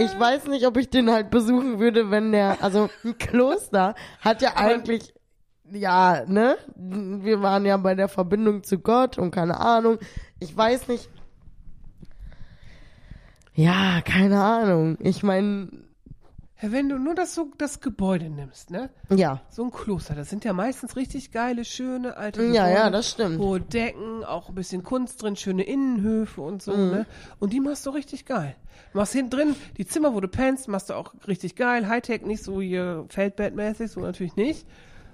Ich 0.00 0.18
weiß 0.18 0.46
nicht, 0.46 0.66
ob 0.66 0.76
ich 0.76 0.90
den 0.90 1.10
halt 1.10 1.30
besuchen 1.30 1.78
würde, 1.78 2.10
wenn 2.10 2.32
der, 2.32 2.62
also 2.62 2.88
ein 3.04 3.18
Kloster 3.18 3.94
hat 4.20 4.42
ja 4.42 4.56
eigentlich, 4.56 5.12
ja, 5.70 6.24
ne? 6.26 6.56
Wir 6.76 7.42
waren 7.42 7.64
ja 7.64 7.76
bei 7.76 7.94
der 7.94 8.08
Verbindung 8.08 8.62
zu 8.62 8.78
Gott 8.78 9.18
und 9.18 9.30
keine 9.30 9.60
Ahnung. 9.60 9.98
Ich 10.40 10.56
weiß 10.56 10.88
nicht. 10.88 11.08
Ja, 13.54 14.00
keine 14.02 14.42
Ahnung. 14.42 14.98
Ich 15.00 15.22
meine, 15.22 15.68
Wenn 16.60 16.88
du 16.88 16.98
nur 16.98 17.14
das, 17.14 17.34
so, 17.36 17.52
das 17.56 17.80
Gebäude 17.80 18.28
nimmst, 18.30 18.70
ne? 18.70 18.90
ja. 19.10 19.40
So 19.48 19.62
ein 19.64 19.70
Kloster, 19.70 20.14
das 20.16 20.28
sind 20.28 20.44
ja 20.44 20.52
meistens 20.52 20.96
richtig 20.96 21.30
geile, 21.30 21.64
schöne, 21.64 22.16
alte 22.16 22.42
Ja, 22.46 22.64
Gebäude. 22.66 22.74
ja, 22.80 22.90
das 22.90 23.10
stimmt. 23.10 23.38
Hohe 23.38 23.60
Decken, 23.60 24.24
auch 24.24 24.48
ein 24.48 24.54
bisschen 24.56 24.82
Kunst 24.82 25.22
drin, 25.22 25.36
schöne 25.36 25.62
Innenhöfe 25.62 26.40
und 26.40 26.60
so, 26.62 26.72
Mhm. 26.72 26.90
ne? 26.90 27.06
Und 27.38 27.52
die 27.52 27.60
machst 27.60 27.86
du 27.86 27.90
richtig 27.90 28.24
geil. 28.24 28.56
Du 28.92 28.98
machst 28.98 29.12
hinten 29.12 29.30
drin, 29.30 29.56
die 29.76 29.86
Zimmer, 29.86 30.14
wo 30.14 30.20
du 30.20 30.26
pennst, 30.28 30.66
machst 30.66 30.90
du 30.90 30.94
auch 30.94 31.14
richtig 31.28 31.54
geil. 31.54 31.88
Hightech, 31.88 32.22
nicht 32.22 32.42
so 32.42 32.60
hier 32.60 33.04
Feldbettmäßig, 33.08 33.90
so 33.92 34.00
natürlich 34.00 34.34
nicht. 34.34 34.66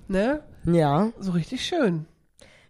Ne? 0.08 0.42
Ja. 0.64 1.12
So 1.18 1.32
richtig 1.32 1.64
schön. 1.66 2.06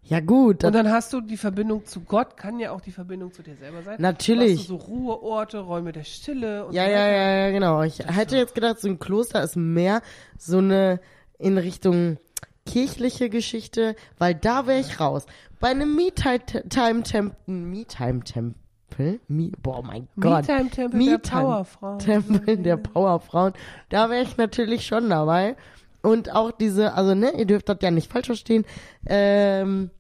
Ja, 0.07 0.21
gut. 0.21 0.63
Und 0.65 0.75
Das, 0.75 0.83
dann 0.85 0.91
hast 0.93 1.13
du 1.15 1.21
die 1.23 1.37
Verbindung 1.39 1.87
zu 1.87 2.01
Gott, 2.01 2.37
kann 2.37 2.59
ja 2.61 2.73
auch 2.73 2.81
die 2.83 2.91
Verbindung 2.93 3.33
zu 3.33 3.43
dir 3.43 3.57
selber 3.57 3.83
sein. 3.83 3.97
Natürlich. 4.01 4.61
Hast 4.61 4.69
du 4.69 4.79
so 4.79 4.85
Ruheorte, 4.85 5.59
Räume 5.61 5.93
der 5.93 6.05
Stille 6.05 6.67
und 6.67 6.75
ja, 6.75 6.85
so 6.85 6.91
ja, 6.91 6.97
weiter. 6.99 7.13
ja, 7.13 7.37
ja, 7.47 7.51
genau. 7.51 7.83
Ich 7.83 7.99
hätte 8.01 8.37
jetzt 8.37 8.55
gedacht, 8.55 8.81
so 8.81 8.89
ein 8.89 8.99
Kloster 8.99 9.43
ist 9.43 9.57
mehr 9.57 10.03
so 10.39 10.59
eine 10.59 11.01
in 11.39 11.57
Richtung 11.59 12.19
kirchliche 12.67 13.31
Geschichte, 13.31 13.97
weil 14.19 14.35
da 14.35 14.67
wäre 14.67 14.81
ich 14.81 15.01
raus. 15.01 15.25
Bei 15.61 15.69
einem 15.69 15.95
Me-Time-Tempel, 15.97 17.33
Me-Time-Tempel, 17.47 19.21
Me, 19.29 19.51
boah, 19.63 19.83
mein 19.83 20.09
Gott. 20.21 20.47
Me-Time-Tempel 20.47 21.01
der 21.01 21.11
Me-Time- 21.19 21.43
Powerfrauen. 21.43 21.99
Tempel 21.99 22.57
der 22.59 22.77
Powerfrauen. 22.77 23.53
Da 23.89 24.11
wäre 24.11 24.23
ich 24.23 24.37
natürlich 24.37 24.87
schon 24.87 25.09
dabei. 25.11 25.57
Und 26.05 26.31
auch 26.35 26.53
diese, 26.53 26.93
also 26.93 27.15
ne, 27.15 27.33
ihr 27.39 27.47
dürft 27.47 27.69
das 27.69 27.79
ja 27.81 27.91
nicht 27.91 28.13
falsch 28.13 28.27
verstehen. 28.27 28.67
Ähm, 29.07 29.91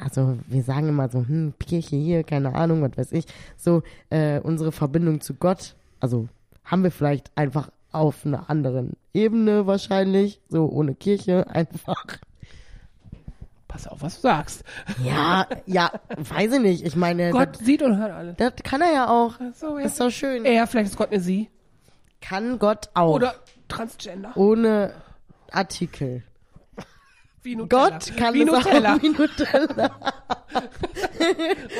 also 0.00 0.38
wir 0.46 0.62
sagen 0.62 0.88
immer 0.88 1.08
so, 1.08 1.18
hm, 1.18 1.54
Kirche 1.58 1.96
hier, 1.96 2.22
keine 2.22 2.54
Ahnung, 2.54 2.82
was 2.82 2.96
weiß 2.96 3.12
ich. 3.12 3.24
So, 3.56 3.82
äh, 4.10 4.38
unsere 4.38 4.70
Verbindung 4.70 5.20
zu 5.20 5.34
Gott, 5.34 5.74
also 5.98 6.28
haben 6.64 6.84
wir 6.84 6.92
vielleicht 6.92 7.32
einfach 7.34 7.70
auf 7.90 8.24
einer 8.24 8.48
anderen 8.48 8.92
Ebene 9.12 9.66
wahrscheinlich, 9.66 10.40
so 10.48 10.66
ohne 10.66 10.94
Kirche 10.94 11.50
einfach. 11.50 12.18
Pass 13.66 13.88
auf, 13.88 14.02
was 14.02 14.16
du 14.16 14.22
sagst. 14.22 14.62
Ja, 15.04 15.48
ja, 15.66 15.90
weiß 16.16 16.52
ich 16.52 16.60
nicht. 16.60 16.86
Ich 16.86 16.94
meine, 16.94 17.30
Gott 17.30 17.56
sieht 17.56 17.82
und 17.82 17.98
hört 17.98 18.12
alles. 18.12 18.36
das, 18.36 18.54
das 18.54 18.62
kann 18.62 18.80
er 18.80 18.92
ja 18.92 19.08
auch. 19.08 19.34
So, 19.54 19.76
ja. 19.76 19.86
Ist 19.86 20.00
doch 20.00 20.10
schön. 20.10 20.44
Er, 20.44 20.68
vielleicht 20.68 20.90
ist 20.90 20.96
Gott 20.96 21.10
eine 21.10 21.20
Sie. 21.20 21.48
Kann 22.20 22.60
Gott 22.60 22.90
auch. 22.94 23.14
Oder 23.14 23.34
Transgender. 23.70 24.32
ohne 24.36 24.92
Artikel. 25.50 26.22
Wie 27.42 27.56
Nutella. 27.56 27.88
Gott 27.90 28.16
kann 28.16 28.34
Wie 28.34 28.42
es 28.42 28.46
Nutella. 28.52 28.94
auch 28.96 29.02
wie 29.02 29.08
Nutella. 29.08 29.90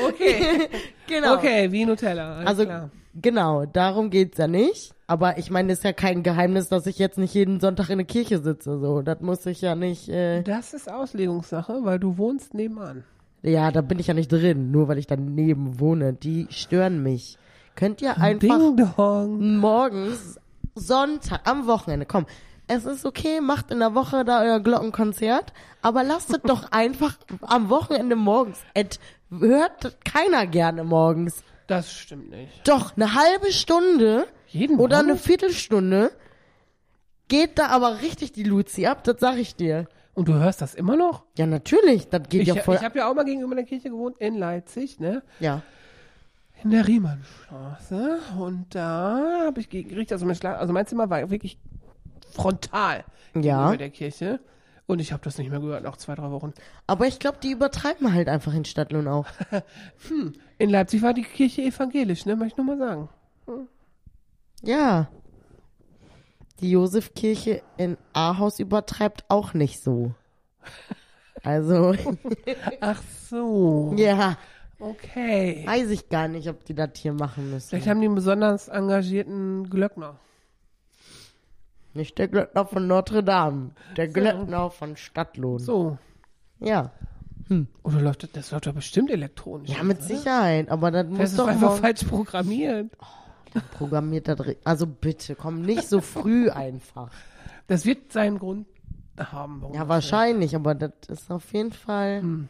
Okay. 0.07 0.69
genau. 1.07 1.35
Okay, 1.35 1.71
wie 1.71 1.85
Nutella. 1.85 2.37
Also 2.45 2.63
klar. 2.65 2.89
genau, 3.21 3.65
darum 3.65 4.09
geht's 4.09 4.37
ja 4.37 4.47
nicht. 4.47 4.93
Aber 5.07 5.37
ich 5.37 5.51
meine, 5.51 5.73
es 5.73 5.79
ist 5.79 5.83
ja 5.83 5.91
kein 5.93 6.23
Geheimnis, 6.23 6.69
dass 6.69 6.87
ich 6.87 6.97
jetzt 6.97 7.17
nicht 7.17 7.33
jeden 7.33 7.59
Sonntag 7.59 7.89
in 7.89 7.97
der 7.97 8.07
Kirche 8.07 8.39
sitze. 8.39 8.79
So, 8.79 9.01
das 9.01 9.19
muss 9.21 9.45
ich 9.45 9.61
ja 9.61 9.75
nicht. 9.75 10.07
Äh, 10.09 10.41
Das 10.43 10.73
ist 10.73 10.89
Auslegungssache, 10.91 11.79
weil 11.83 11.99
du 11.99 12.17
wohnst 12.17 12.53
nebenan. 12.53 13.03
ja, 13.43 13.71
da 13.71 13.81
bin 13.81 13.99
ich 13.99 14.07
ja 14.07 14.13
nicht 14.13 14.31
drin, 14.31 14.71
nur 14.71 14.87
weil 14.87 14.97
ich 14.99 15.07
daneben 15.07 15.79
wohne. 15.79 16.13
Die 16.13 16.47
stören 16.49 17.03
mich. 17.03 17.37
Könnt 17.75 18.01
ihr 18.01 18.17
einfach 18.17 18.57
morgens 19.27 20.39
Sonntag 20.75 21.41
am 21.49 21.67
Wochenende, 21.67 22.05
komm. 22.05 22.25
Es 22.67 22.85
ist 22.85 23.05
okay, 23.05 23.41
macht 23.41 23.69
in 23.71 23.79
der 23.79 23.95
Woche 23.95 24.23
da 24.23 24.41
euer 24.41 24.59
Glockenkonzert, 24.61 25.51
aber 25.81 26.03
lasst 26.03 26.29
es 26.31 26.41
doch 26.43 26.67
einfach 26.71 27.17
am 27.41 27.69
Wochenende 27.69 28.15
morgens. 28.15 28.59
Et 28.73 28.99
hört 29.29 29.97
keiner 30.05 30.47
gerne 30.47 30.83
morgens. 30.83 31.43
Das 31.67 31.91
stimmt 31.93 32.29
nicht. 32.29 32.67
Doch, 32.67 32.95
eine 32.95 33.13
halbe 33.13 33.51
Stunde 33.51 34.25
Jeden 34.47 34.79
oder 34.79 34.99
eine 34.99 35.09
Morgen? 35.13 35.19
Viertelstunde 35.19 36.11
geht 37.27 37.57
da 37.59 37.67
aber 37.67 38.01
richtig 38.01 38.31
die 38.33 38.43
Luzi 38.43 38.85
ab, 38.85 39.03
das 39.03 39.17
sag 39.19 39.37
ich 39.37 39.55
dir. 39.55 39.87
Und 40.13 40.27
du 40.27 40.33
hörst 40.33 40.61
das 40.61 40.75
immer 40.75 40.97
noch? 40.97 41.23
Ja, 41.37 41.45
natürlich. 41.45 42.09
Das 42.09 42.27
geht 42.27 42.41
Ich, 42.41 42.47
ja 42.49 42.55
voll. 42.55 42.75
ich 42.75 42.83
habe 42.83 42.99
ja 42.99 43.09
auch 43.09 43.13
mal 43.15 43.23
gegenüber 43.23 43.55
der 43.55 43.63
Kirche 43.63 43.89
gewohnt 43.89 44.17
in 44.19 44.37
Leipzig, 44.37 44.99
ne? 44.99 45.23
ja. 45.39 45.61
In 46.63 46.71
der 46.71 46.87
Riemannstraße. 46.87 48.19
Und 48.37 48.73
da 48.75 49.45
habe 49.45 49.59
ich 49.59 49.69
gekriegt, 49.69 50.11
also 50.11 50.25
mein, 50.25 50.35
Schla 50.35 50.53
also 50.55 50.73
mein 50.73 50.85
Zimmer 50.85 51.09
war 51.09 51.29
wirklich 51.31 51.57
frontal 52.33 53.03
Ja. 53.35 53.75
der 53.75 53.89
Kirche. 53.89 54.39
Und 54.87 54.99
ich 54.99 55.13
habe 55.13 55.23
das 55.23 55.37
nicht 55.37 55.49
mehr 55.49 55.59
gehört 55.61 55.83
nach 55.83 55.95
zwei, 55.97 56.15
drei 56.15 56.31
Wochen. 56.31 56.53
Aber 56.85 57.07
ich 57.07 57.19
glaube, 57.19 57.37
die 57.41 57.51
übertreiben 57.51 58.13
halt 58.13 58.27
einfach 58.27 58.53
in 58.53 58.65
Stadtlohn 58.65 59.07
auch. 59.07 59.25
In 60.57 60.69
Leipzig 60.69 61.01
war 61.01 61.13
die 61.13 61.23
Kirche 61.23 61.61
evangelisch, 61.63 62.25
ne? 62.25 62.35
Möchte 62.35 62.59
ich 62.61 62.65
nur 62.67 62.75
mal 62.75 62.77
sagen. 62.77 63.09
Ja. 64.61 65.07
Die 66.59 66.69
Josefkirche 66.71 67.63
in 67.77 67.97
Ahaus 68.13 68.59
übertreibt 68.59 69.23
auch 69.29 69.53
nicht 69.55 69.81
so. 69.81 70.13
Also, 71.43 71.95
Ach 72.81 73.01
so. 73.27 73.95
ja, 73.97 74.37
Okay. 74.81 75.63
weiß 75.65 75.89
ich 75.91 76.09
gar 76.09 76.27
nicht, 76.27 76.49
ob 76.49 76.65
die 76.65 76.73
das 76.73 76.89
hier 76.95 77.13
machen 77.13 77.51
müssen. 77.51 77.69
Vielleicht 77.69 77.87
haben 77.87 78.01
die 78.01 78.07
einen 78.07 78.15
besonders 78.15 78.67
engagierten 78.67 79.69
Glöckner. 79.69 80.15
Nicht 81.93 82.17
der 82.17 82.27
Glöckner 82.27 82.65
von 82.65 82.87
Notre 82.87 83.23
Dame, 83.23 83.71
der 83.97 84.07
Glöckner 84.07 84.69
von 84.69 84.95
Stadtlohn. 84.97 85.59
So. 85.59 85.97
Ja. 86.59 86.91
Oder 87.83 88.01
läuft 88.01 88.23
das, 88.23 88.31
das 88.31 88.51
läuft 88.51 88.67
doch 88.67 88.73
bestimmt 88.73 89.11
elektronisch. 89.11 89.69
Ja, 89.69 89.83
mit 89.83 90.01
Sicherheit, 90.01 90.69
aber 90.69 90.89
das 90.89 91.05
Das 91.09 91.17
muss 91.17 91.29
ist 91.31 91.39
doch 91.39 91.47
einfach 91.47 91.77
falsch 91.77 92.03
programmiert. 92.05 92.91
programmiert. 93.77 94.27
da 94.29 94.35
drin. 94.35 94.55
Also 94.63 94.87
bitte, 94.87 95.35
komm 95.35 95.61
nicht 95.61 95.87
so 95.87 95.99
früh 95.99 96.49
einfach. 96.49 97.11
Das 97.67 97.85
wird 97.85 98.13
seinen 98.13 98.39
Grund 98.39 98.67
haben. 99.17 99.61
warum 99.61 99.75
Ja, 99.75 99.81
das 99.81 99.89
wahrscheinlich, 99.89 100.55
aber 100.55 100.75
das 100.75 100.91
ist 101.09 101.29
auf 101.29 101.51
jeden 101.53 101.73
Fall. 101.73 102.21
Hm. 102.21 102.49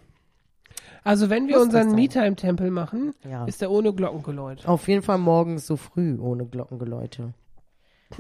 Also 1.03 1.29
wenn 1.29 1.47
wir 1.47 1.55
Muss 1.57 1.65
unseren? 1.65 1.95
Me-Time-Tempel 1.95 2.69
machen, 2.71 3.13
Ja. 3.23 3.45
ist 3.45 3.61
der 3.61 3.71
ohne 3.71 3.93
Glockengeläut. 3.93 4.65
Auf 4.67 4.87
jeden 4.87 5.01
Fall 5.01 5.17
morgens 5.17 5.65
so 5.67 5.77
früh 5.77 6.17
ohne 6.19 6.45
Glockengeläute. 6.45 7.33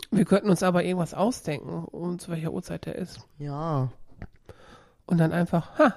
Wir 0.09 0.25
könnten 0.25 0.49
uns 0.49 0.63
aber 0.63 0.83
irgendwas 0.83 1.13
ausdenken, 1.13 1.83
um 1.85 2.17
zu 2.17 2.31
welcher 2.31 2.51
Uhrzeit 2.53 2.85
der 2.85 2.95
ist. 2.95 3.19
Ja. 3.37 3.89
Und 5.05 5.17
dann 5.17 5.31
einfach, 5.33 5.77
ha, 5.77 5.95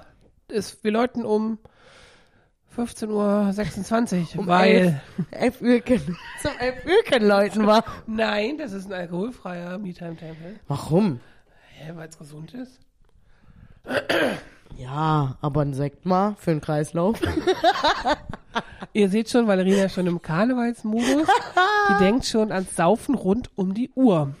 ist, 0.49 0.83
wir 0.83 0.91
läuten 0.91 1.23
um 1.25 1.57
15.26 2.75 4.33
Uhr, 4.35 4.39
Um 4.41 4.47
weil, 4.47 5.01
Elf 5.31 5.61
Uhr 5.61 5.79
können, 5.79 6.17
zum 6.41 6.51
elf 6.59 6.85
Uhr 6.85 7.03
können 7.09 7.25
Leuten 7.27 7.65
war. 7.65 7.85
nein, 8.05 8.57
das 8.57 8.73
ist 8.73 8.87
ein 8.87 8.93
alkoholfreier 8.93 9.77
Me-Time-Tempel. 9.77 10.59
Warum? 10.67 11.21
Hä, 11.77 11.93
weil 11.95 12.09
es 12.09 12.17
gesund 12.17 12.53
ist? 12.53 12.79
Ja, 14.77 15.37
aber 15.41 15.61
ein 15.61 15.73
Sekt 15.73 16.05
mal 16.05 16.35
für 16.37 16.51
den 16.51 16.61
Kreislauf. 16.61 17.19
Ihr 18.93 19.09
seht 19.09 19.29
schon, 19.29 19.47
Valerina 19.47 19.85
ist 19.85 19.93
schon 19.95 20.07
im 20.07 20.21
Karnevalsmodus. 20.21 21.27
Die 21.89 22.03
denkt 22.03 22.25
schon 22.25 22.51
ans 22.51 22.75
Saufen 22.75 23.15
rund 23.15 23.49
um 23.55 23.73
die 23.73 23.91
Uhr. 23.95 24.33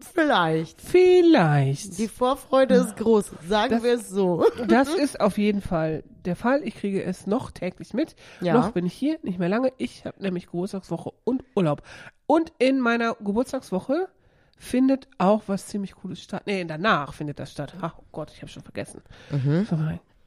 Vielleicht. 0.00 0.80
Vielleicht. 0.80 1.98
Die 1.98 2.08
Vorfreude 2.08 2.74
ist 2.76 2.96
groß, 2.96 3.30
sagen 3.48 3.70
Das- 3.70 3.82
wir 3.82 3.94
es 3.94 4.08
so. 4.08 4.44
Das 4.68 4.88
ist 4.94 5.20
auf 5.20 5.38
jeden 5.38 5.60
Fall 5.60 6.04
der 6.24 6.36
Fall. 6.36 6.62
Ich 6.64 6.74
kriege 6.76 7.02
es 7.02 7.26
noch 7.26 7.50
täglich 7.50 7.94
mit. 7.94 8.16
Ja. 8.40 8.54
Noch 8.54 8.72
bin 8.72 8.84
ich 8.86 8.94
hier, 8.94 9.18
nicht 9.22 9.38
mehr 9.38 9.48
lange. 9.48 9.72
Ich 9.78 10.04
habe 10.04 10.20
nämlich 10.22 10.46
Geburtstagswoche 10.46 11.12
und 11.24 11.44
Urlaub. 11.54 11.82
Und 12.26 12.52
in 12.58 12.80
meiner 12.80 13.14
Geburtstagswoche 13.14 14.08
findet 14.56 15.06
auch 15.18 15.42
was 15.46 15.66
ziemlich 15.66 15.94
Cooles 15.94 16.20
statt. 16.22 16.42
Nee, 16.46 16.64
danach 16.64 17.14
findet 17.14 17.38
das 17.38 17.52
statt. 17.52 17.74
Ach 17.80 17.94
oh 17.98 18.04
Gott, 18.12 18.32
ich 18.34 18.40
habe 18.42 18.50
schon 18.50 18.62
vergessen. 18.62 19.02
Mhm. 19.30 19.66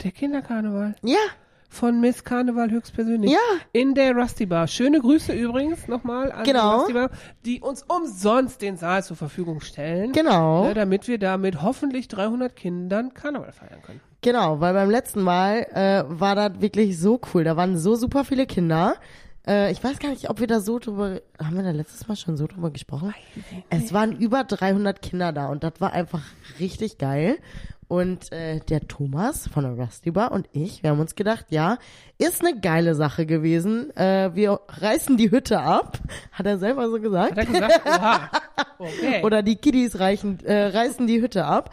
Der 0.03 0.11
Kinderkarneval 0.11 0.95
Ja, 1.03 1.17
von 1.71 1.99
Miss 1.99 2.23
Karneval 2.23 2.71
höchstpersönlich. 2.71 3.31
Ja. 3.31 3.37
In 3.73 3.93
der 3.93 4.15
Rusty 4.15 4.45
Bar. 4.45 4.67
Schöne 4.67 4.99
Grüße 4.99 5.33
übrigens 5.33 5.87
nochmal 5.87 6.31
an 6.31 6.43
Genau. 6.43 6.71
die 6.71 6.77
Rusty 6.79 6.93
Bar, 6.93 7.09
die 7.45 7.59
uns 7.61 7.83
umsonst 7.83 8.61
den 8.61 8.77
Saal 8.77 9.03
zur 9.03 9.17
Verfügung 9.17 9.61
stellen. 9.61 10.11
genau. 10.11 10.63
Ne, 10.65 10.73
damit 10.73 11.07
wir 11.07 11.19
da 11.19 11.37
mit 11.37 11.61
hoffentlich 11.61 12.07
300 12.07 12.55
Kindern 12.55 13.13
Karneval 13.13 13.51
feiern 13.51 13.81
können. 13.83 13.99
Genau, 14.21 14.59
weil 14.59 14.73
beim 14.73 14.89
letzten 14.89 15.21
Mal 15.21 15.65
äh, 15.73 16.03
war 16.07 16.35
das 16.35 16.59
wirklich 16.59 16.99
so 16.99 17.21
cool. 17.33 17.43
Da 17.43 17.55
waren 17.55 17.77
so 17.77 17.95
super 17.95 18.25
viele 18.25 18.45
Kinder. 18.47 18.95
Äh, 19.49 19.71
ich 19.71 19.83
weiß 19.83 19.97
gar 19.99 20.09
nicht, 20.09 20.29
ob 20.29 20.39
wir 20.39 20.47
da 20.47 20.59
so 20.59 20.77
drüber, 20.77 21.21
haben 21.43 21.55
wir 21.55 21.63
da 21.63 21.71
letztes 21.71 22.07
Mal 22.07 22.15
schon 22.15 22.37
so 22.37 22.45
drüber 22.45 22.69
gesprochen? 22.69 23.15
Es 23.69 23.91
waren 23.93 24.15
über 24.15 24.43
300 24.43 25.01
Kinder 25.01 25.33
da 25.33 25.47
und 25.47 25.63
das 25.63 25.73
war 25.79 25.91
einfach 25.91 26.21
richtig 26.59 26.99
geil. 26.99 27.37
Und 27.87 28.31
äh, 28.31 28.59
der 28.59 28.87
Thomas 28.87 29.47
von 29.47 29.63
der 29.63 29.73
Rusty 29.73 30.11
Bar 30.11 30.31
und 30.31 30.47
ich, 30.51 30.83
wir 30.83 30.91
haben 30.91 30.99
uns 30.99 31.15
gedacht, 31.15 31.47
ja, 31.49 31.79
ist 32.19 32.45
eine 32.45 32.59
geile 32.59 32.93
Sache 32.93 33.25
gewesen. 33.25 33.89
Äh, 33.97 34.29
wir 34.35 34.59
reißen 34.67 35.17
die 35.17 35.31
Hütte 35.31 35.59
ab, 35.59 35.97
hat 36.31 36.45
er 36.45 36.59
selber 36.59 36.87
so 36.91 36.99
gesagt. 36.99 37.31
Hat 37.31 37.37
er 37.39 37.45
gesagt? 37.47 37.81
Oha. 37.87 38.29
Okay. 38.77 39.21
Oder 39.23 39.41
die 39.41 39.55
Kiddies 39.55 39.99
reichen, 39.99 40.39
äh, 40.45 40.67
reißen 40.67 41.07
die 41.07 41.19
Hütte 41.19 41.45
ab. 41.45 41.71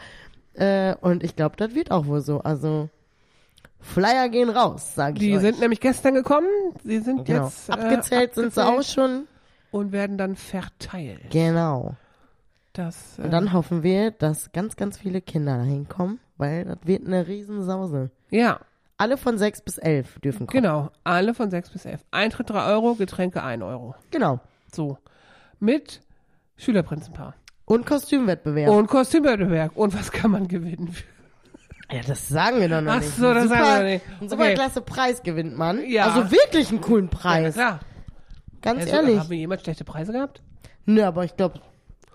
Äh, 0.55 0.95
und 1.01 1.23
ich 1.23 1.35
glaube, 1.35 1.55
das 1.55 1.75
wird 1.75 1.91
auch 1.91 2.07
wohl 2.07 2.21
so. 2.21 2.39
Also 2.39 2.89
Flyer 3.79 4.29
gehen 4.29 4.49
raus, 4.49 4.95
sage 4.95 5.13
ich 5.15 5.19
Die 5.19 5.35
euch. 5.35 5.41
sind 5.41 5.59
nämlich 5.59 5.79
gestern 5.79 6.13
gekommen. 6.15 6.47
Sie 6.83 6.99
sind 6.99 7.25
genau. 7.25 7.45
jetzt 7.45 7.69
äh, 7.69 7.73
abgezählt 7.73 8.33
sind 8.35 8.53
sie 8.53 8.65
auch 8.65 8.81
schon. 8.83 9.27
und 9.71 9.91
werden 9.91 10.17
dann 10.17 10.35
verteilt. 10.35 11.29
Genau. 11.31 11.95
Das, 12.73 13.17
äh, 13.17 13.23
Und 13.23 13.31
dann 13.31 13.53
hoffen 13.53 13.83
wir, 13.83 14.11
dass 14.11 14.51
ganz, 14.51 14.75
ganz 14.75 14.97
viele 14.97 15.21
Kinder 15.21 15.57
dahin 15.57 15.87
kommen, 15.87 16.19
weil 16.37 16.65
das 16.65 16.77
wird 16.83 17.05
eine 17.07 17.27
Riesensause. 17.27 18.11
ja, 18.29 18.59
Alle 18.97 19.17
von 19.17 19.37
sechs 19.37 19.61
bis 19.61 19.77
elf 19.77 20.19
dürfen 20.19 20.47
kommen. 20.47 20.61
genau. 20.63 20.89
Alle 21.03 21.33
von 21.33 21.49
6 21.51 21.69
bis 21.69 21.85
11. 21.85 22.01
Eintritt 22.11 22.49
3 22.49 22.65
Euro, 22.65 22.95
Getränke 22.95 23.43
1 23.43 23.61
Euro. 23.63 23.93
Genau. 24.11 24.39
So. 24.73 24.97
Mit 25.59 26.01
Schülerprinzenpaar. 26.57 27.35
Und 27.65 27.85
Kostümwettbewerb. 27.85 28.69
Und 28.71 28.87
Kostümwettbewerb. 28.87 29.75
Und 29.77 29.93
was 29.97 30.11
kann 30.11 30.31
man 30.31 30.47
gewinnen? 30.47 30.95
Ja, 31.91 32.01
das 32.05 32.27
sagen 32.27 32.59
wir 32.59 32.69
doch 32.69 32.81
noch 32.81 32.93
Ach 32.93 32.99
nicht. 32.99 33.15
so, 33.15 33.33
das 33.33 33.43
super, 33.43 33.55
sagen 33.57 33.85
wir 33.85 33.93
nicht. 33.93 34.05
Ein 34.21 34.29
super 34.29 34.43
Okay. 34.43 34.53
klasse 34.55 34.81
Preis 34.81 35.23
gewinnt 35.23 35.57
man. 35.57 35.83
Ja. 35.89 36.05
Also 36.11 36.31
wirklich 36.31 36.69
einen 36.69 36.81
coolen 36.81 37.09
Ja, 37.11 37.17
Preis. 37.17 37.53
klar. 37.55 37.79
Ganz 38.61 38.81
Also, 38.81 38.93
ehrlich. 38.95 39.19
Haben 39.19 39.29
wir 39.29 39.37
jemals 39.37 39.61
schlechte 39.61 39.83
Preise 39.85 40.11
gehabt? 40.11 40.41
Nö, 40.85 41.03
aber 41.03 41.23
ich 41.23 41.35
glaube, 41.37 41.61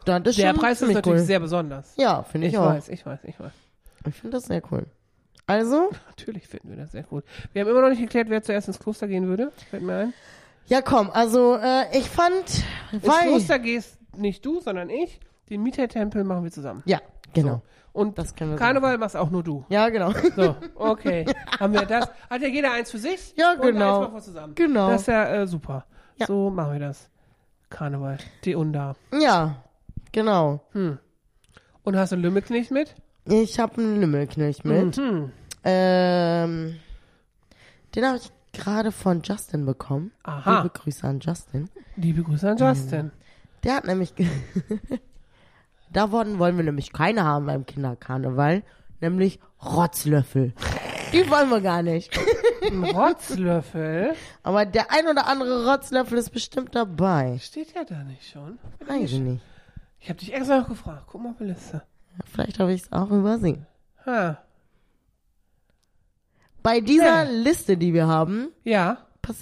das 0.05 0.21
ist 0.27 0.39
Der 0.39 0.49
schon 0.51 0.57
Preis 0.61 0.83
ist 0.83 0.93
natürlich 0.93 1.21
cool. 1.21 1.27
sehr 1.27 1.41
besonders. 1.41 1.95
Ja, 1.97 2.23
finde 2.25 2.49
ich, 2.49 2.53
Ich 2.55 2.59
auch. 2.59 2.67
weiß, 2.67 2.89
ich 2.89 3.07
weiß, 3.07 3.21
ich 3.25 3.39
weiß. 3.39 3.53
Ich 4.09 4.15
finde 4.15 4.37
das 4.37 4.45
sehr 4.47 4.63
cool. 4.73 4.87
Also, 5.47 5.91
Natürlich 6.09 6.47
finden 6.49 6.71
wir 6.71 6.77
das 6.77 6.93
sehr 6.93 7.05
cool. 7.11 7.23
Wir 7.53 7.63
haben 7.63 7.71
immer 7.71 7.83
noch 7.83 7.89
nicht 7.91 8.01
geklärt, 8.01 8.29
wer 8.29 8.43
zuerst 8.43 8.69
ins 8.69 8.79
Kloster 8.79 9.07
gehen 9.09 9.27
würde. 9.29 9.53
Fällt 9.71 9.83
mir 9.83 9.97
ein. 9.97 10.15
ja 10.67 10.83
komm, 10.83 11.11
also 11.11 11.57
äh, 11.57 11.97
ich 11.97 12.09
fand, 12.09 12.65
Ins 12.93 13.03
Kloster 13.05 13.59
gehst 13.59 13.99
nicht 14.17 14.45
du, 14.45 14.61
sondern 14.61 14.91
ich. 14.91 15.21
Den 15.51 15.63
Mietertempel 15.63 16.25
machen 16.25 16.45
wir 16.45 16.51
zusammen. 16.51 16.83
ja, 16.87 17.01
genau. 17.35 17.63
Und 17.93 18.17
Das 18.19 18.35
können 18.35 18.53
wir 18.53 18.57
Karneval 18.57 18.97
machst 18.99 19.17
auch 19.17 19.31
nur 19.31 19.43
du. 19.43 19.65
Ja, 19.69 19.89
genau. 19.91 20.13
So, 20.35 20.57
okay. 20.77 21.27
Haben 21.61 21.75
wir 21.75 21.83
das? 21.83 22.09
Hat 22.31 22.41
ja 22.41 22.49
jeder 22.49 22.73
eins 22.73 22.91
für 22.91 22.99
sich? 22.99 23.35
Ja, 23.37 23.53
Und 23.53 23.61
genau. 23.63 23.97
eins 23.99 24.05
machen 24.07 24.15
wir 24.15 24.23
zusammen. 24.23 24.55
Genau. 24.55 24.89
Das 24.91 25.03
ist 25.03 25.07
ja 25.09 25.27
äh, 25.35 25.47
super. 25.47 25.85
Ja. 26.17 26.27
So 26.27 26.51
machen 26.51 26.73
wir 26.73 26.81
das. 26.81 27.11
Karneval. 27.69 28.19
Die 28.45 28.55
Unda. 28.55 28.97
Ja, 29.19 29.63
genau. 30.13 30.61
Und 30.73 31.97
hast 31.97 32.13
du 32.13 32.17
Lümmelknecht 32.17 32.71
mit? 32.71 32.95
Ich 33.27 33.59
habe 33.61 33.81
einen 33.81 34.01
Lümmelknilch 34.01 34.65
mit. 34.65 34.97
Mhm. 34.97 35.33
Ähm, 35.65 36.77
den 37.95 38.07
habe 38.07 38.17
ich 38.17 38.31
gerade 38.53 38.93
von 38.93 39.23
Justin 39.23 39.65
bekommen. 39.65 40.13
Aha. 40.23 40.59
Liebe 40.63 40.71
Grüße 40.71 41.07
an 41.07 41.21
Justin. 41.21 41.69
Liebe 41.97 42.23
Grüße 42.23 42.51
an 42.51 42.57
Justin. 42.57 43.11
Der 43.65 43.77
hat 43.77 43.87
nämlich, 43.87 44.13
ge- 45.93 46.03
da 46.03 46.11
wollen, 46.13 46.39
wir 46.57 46.65
nämlich 46.65 46.93
keine 46.93 47.25
haben 47.25 47.47
beim 47.47 47.67
Kinderkarneval, 47.67 48.63
nämlich 49.01 49.41
Rotzlöffel. 49.65 50.55
Die 51.13 51.29
wollen 51.31 51.51
wir 51.51 51.61
gar 51.61 51.83
nicht. 51.83 52.19
Ein 52.63 52.85
Rotzlöffel? 52.85 54.15
Aber 54.43 54.65
der 54.65 54.91
ein 54.91 55.07
oder 55.09 55.27
andere 55.27 55.67
Rotzlöffel 55.71 56.17
ist 56.19 56.31
bestimmt 56.31 56.75
dabei. 56.75 57.39
Steht 57.41 57.75
ja 57.75 57.85
da 57.85 58.03
nicht 58.05 58.29
schon. 58.31 58.59
Weiß 58.87 59.13
ich 59.13 59.19
nicht. 59.21 59.43
Ich 60.01 60.09
habe 60.09 60.19
dich 60.19 60.33
extra 60.33 60.59
noch 60.61 60.69
gefragt. 60.69 61.05
Guck 61.07 61.23
mal 61.23 61.31
auf 61.31 61.37
die 61.39 61.45
Liste. 61.45 61.83
Vielleicht 62.33 62.59
habe 62.59 62.73
ich 62.73 62.83
es 62.83 62.93
auch 62.93 63.11
übersehen. 63.11 63.67
Ha. 64.07 64.39
Bei 66.63 66.81
dieser 66.81 67.25
Ja. 67.25 67.31
Liste, 67.31 67.77
die 67.77 67.93
wir 67.93 68.07
haben, 68.07 68.49
Ja. 68.65 68.99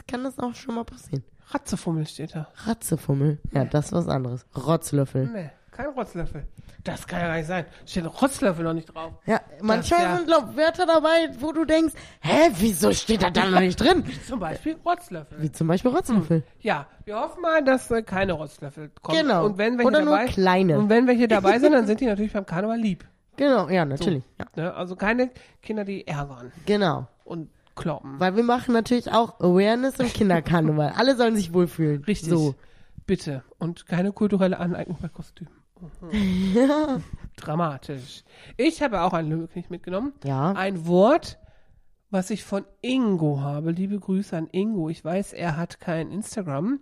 kann 0.07 0.25
das 0.25 0.39
auch 0.39 0.55
schon 0.55 0.75
mal 0.75 0.85
passieren. 0.85 1.25
Ratzefummel 1.49 2.07
steht 2.07 2.35
da. 2.35 2.49
Ratzefummel. 2.65 3.39
Ja, 3.53 3.65
das 3.65 3.87
ist 3.87 3.93
was 3.93 4.09
anderes. 4.09 4.47
Rotzlöffel. 4.57 5.27
Nee, 5.27 5.51
kein 5.71 5.87
Rotzlöffel. 5.87 6.47
Das 6.85 7.07
kann 7.07 7.21
ja 7.21 7.27
gar 7.29 7.37
nicht 7.37 7.47
sein. 7.47 7.67
Steht 7.87 8.07
Rotzlöffel 8.07 8.65
noch 8.65 8.73
nicht 8.73 8.87
drauf. 8.95 9.13
Ja, 9.27 9.41
manchmal 9.61 10.03
ja- 10.03 10.17
sind 10.17 10.27
glaub, 10.27 10.57
Wörter 10.57 10.87
dabei, 10.87 11.31
wo 11.39 11.53
du 11.53 11.65
denkst, 11.65 11.95
hä, 12.21 12.51
wieso 12.59 12.93
steht 12.93 13.23
da 13.23 13.31
dann 13.31 13.51
noch 13.53 13.61
nicht 13.61 13.79
drin? 13.79 14.05
Zum 14.27 14.41
Beispiel 14.41 14.77
Rotzlöffel. 14.85 15.43
Wie 15.43 15.53
zum 15.53 15.67
Beispiel 15.69 15.91
Rotzlöffel. 15.91 16.43
Ja, 16.61 16.87
wir 17.05 17.21
hoffen 17.21 17.43
mal, 17.43 17.63
dass 17.63 17.91
äh, 17.91 18.03
keine 18.03 18.33
Rotzlöffel 18.33 18.91
kommen. 19.03 19.19
Genau. 19.19 19.45
Und 19.45 19.59
wenn 19.59 19.77
welche 19.77 19.89
Oder 19.89 20.01
nur 20.05 20.17
dabei, 20.17 20.27
kleine. 20.27 20.79
Und 20.79 20.89
wenn 20.89 21.07
welche 21.07 21.29
dabei 21.29 21.59
sind, 21.59 21.73
dann 21.73 21.87
sind 21.87 22.01
die 22.01 22.07
natürlich 22.07 22.33
beim 22.33 22.47
Karneval 22.47 22.79
lieb. 22.79 23.05
Genau, 23.37 23.69
ja, 23.69 23.85
natürlich. 23.85 24.25
Ja, 24.39 24.47
Ne? 24.57 24.75
Also 24.75 24.97
keine 24.97 25.31
Kinder, 25.63 25.85
die 25.85 26.07
ärgern 26.07 26.53
genau. 26.67 27.07
und 27.25 27.49
kloppen. 27.75 28.19
Weil 28.19 28.37
wir 28.37 28.43
machen 28.43 28.75
natürlich 28.75 29.11
auch 29.13 29.41
Awareness 29.41 29.99
im 29.99 30.09
Kinderkarneval. 30.09 30.93
Alle 30.97 31.17
sollen 31.17 31.37
sich 31.37 31.53
wohlfühlen. 31.55 32.05
Richtig. 32.05 32.31
So. 32.31 32.55
Bitte. 33.07 33.43
Und 33.59 33.87
keine 33.87 34.13
kulturelle 34.13 34.59
Aneignung 34.59 34.99
bei 35.01 35.09
Kostümen. 35.09 35.53
Mhm. 36.13 37.03
Dramatisch. 37.37 38.25
Ich 38.57 38.83
habe 38.83 39.01
auch 39.03 39.13
einen 39.13 39.31
Lümmelknecht 39.31 39.71
mitgenommen. 39.71 40.13
Ja. 40.25 40.53
Ein 40.53 40.87
Wort, 40.87 41.39
was 42.11 42.31
ich 42.31 42.45
von 42.45 42.65
Ingo 42.83 43.41
habe. 43.41 43.71
Liebe 43.71 43.99
Grüße 43.99 44.37
an 44.37 44.49
Ingo. 44.51 44.89
Ich 44.89 45.05
weiß, 45.05 45.33
er 45.33 45.57
hat 45.57 45.81
kein 45.81 46.11
Instagram. 46.11 46.81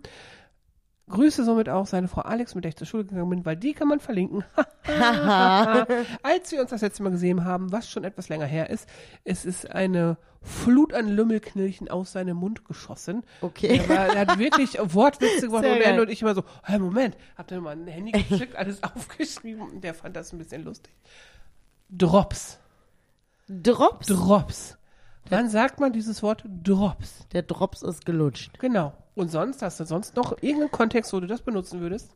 Grüße 1.09 1.43
somit 1.43 1.69
auch 1.69 1.85
seine 1.85 2.07
Frau 2.07 2.21
Alex, 2.21 2.55
mit 2.55 2.63
der 2.63 2.69
ich 2.69 2.75
zur 2.75 2.87
Schule 2.87 3.05
gegangen 3.05 3.29
bin, 3.29 3.45
weil 3.45 3.57
die 3.57 3.73
kann 3.73 3.87
man 3.87 3.99
verlinken. 3.99 4.43
Als 6.23 6.51
wir 6.51 6.61
uns 6.61 6.69
das 6.69 6.81
letzte 6.81 7.03
Mal 7.03 7.11
gesehen 7.11 7.43
haben, 7.43 7.71
was 7.71 7.89
schon 7.89 8.03
etwas 8.03 8.29
länger 8.29 8.45
her 8.45 8.69
ist, 8.69 8.87
es 9.23 9.45
ist 9.45 9.69
eine 9.69 10.17
Flut 10.41 10.93
an 10.93 11.09
Lümmelknilchen 11.09 11.89
aus 11.89 12.13
seinem 12.13 12.37
Mund 12.37 12.63
geschossen. 12.65 13.23
Okay. 13.41 13.77
Er, 13.77 13.89
war, 13.89 14.07
er 14.07 14.19
hat 14.27 14.39
wirklich 14.39 14.77
Wortwitze 14.79 15.47
gemacht 15.47 15.65
und 15.65 15.81
er 15.81 16.01
und 16.01 16.09
ich 16.09 16.21
immer 16.21 16.33
so, 16.33 16.43
hey, 16.63 16.79
Moment, 16.79 17.17
habt 17.37 17.51
ihr 17.51 17.59
mal 17.59 17.75
ein 17.75 17.87
Handy 17.87 18.11
geschickt, 18.11 18.55
alles 18.55 18.81
aufgeschrieben 18.95 19.61
und 19.63 19.83
der 19.83 19.93
fand 19.93 20.15
das 20.15 20.31
ein 20.31 20.37
bisschen 20.37 20.63
lustig. 20.63 20.93
Drops. 21.89 22.59
Drops? 23.47 24.07
Drops. 24.07 24.77
Wann 25.29 25.49
sagt 25.49 25.79
man 25.79 25.91
dieses 25.93 26.23
Wort 26.23 26.43
Drops? 26.63 27.27
Der 27.33 27.43
Drops 27.43 27.81
ist 27.81 28.05
gelutscht. 28.05 28.57
Genau. 28.59 28.93
Und 29.15 29.29
sonst, 29.29 29.61
hast 29.61 29.79
du 29.79 29.85
sonst 29.85 30.15
noch 30.15 30.31
irgendeinen 30.41 30.71
Kontext, 30.71 31.11
wo 31.13 31.19
du 31.19 31.27
das 31.27 31.41
benutzen 31.41 31.81
würdest? 31.81 32.15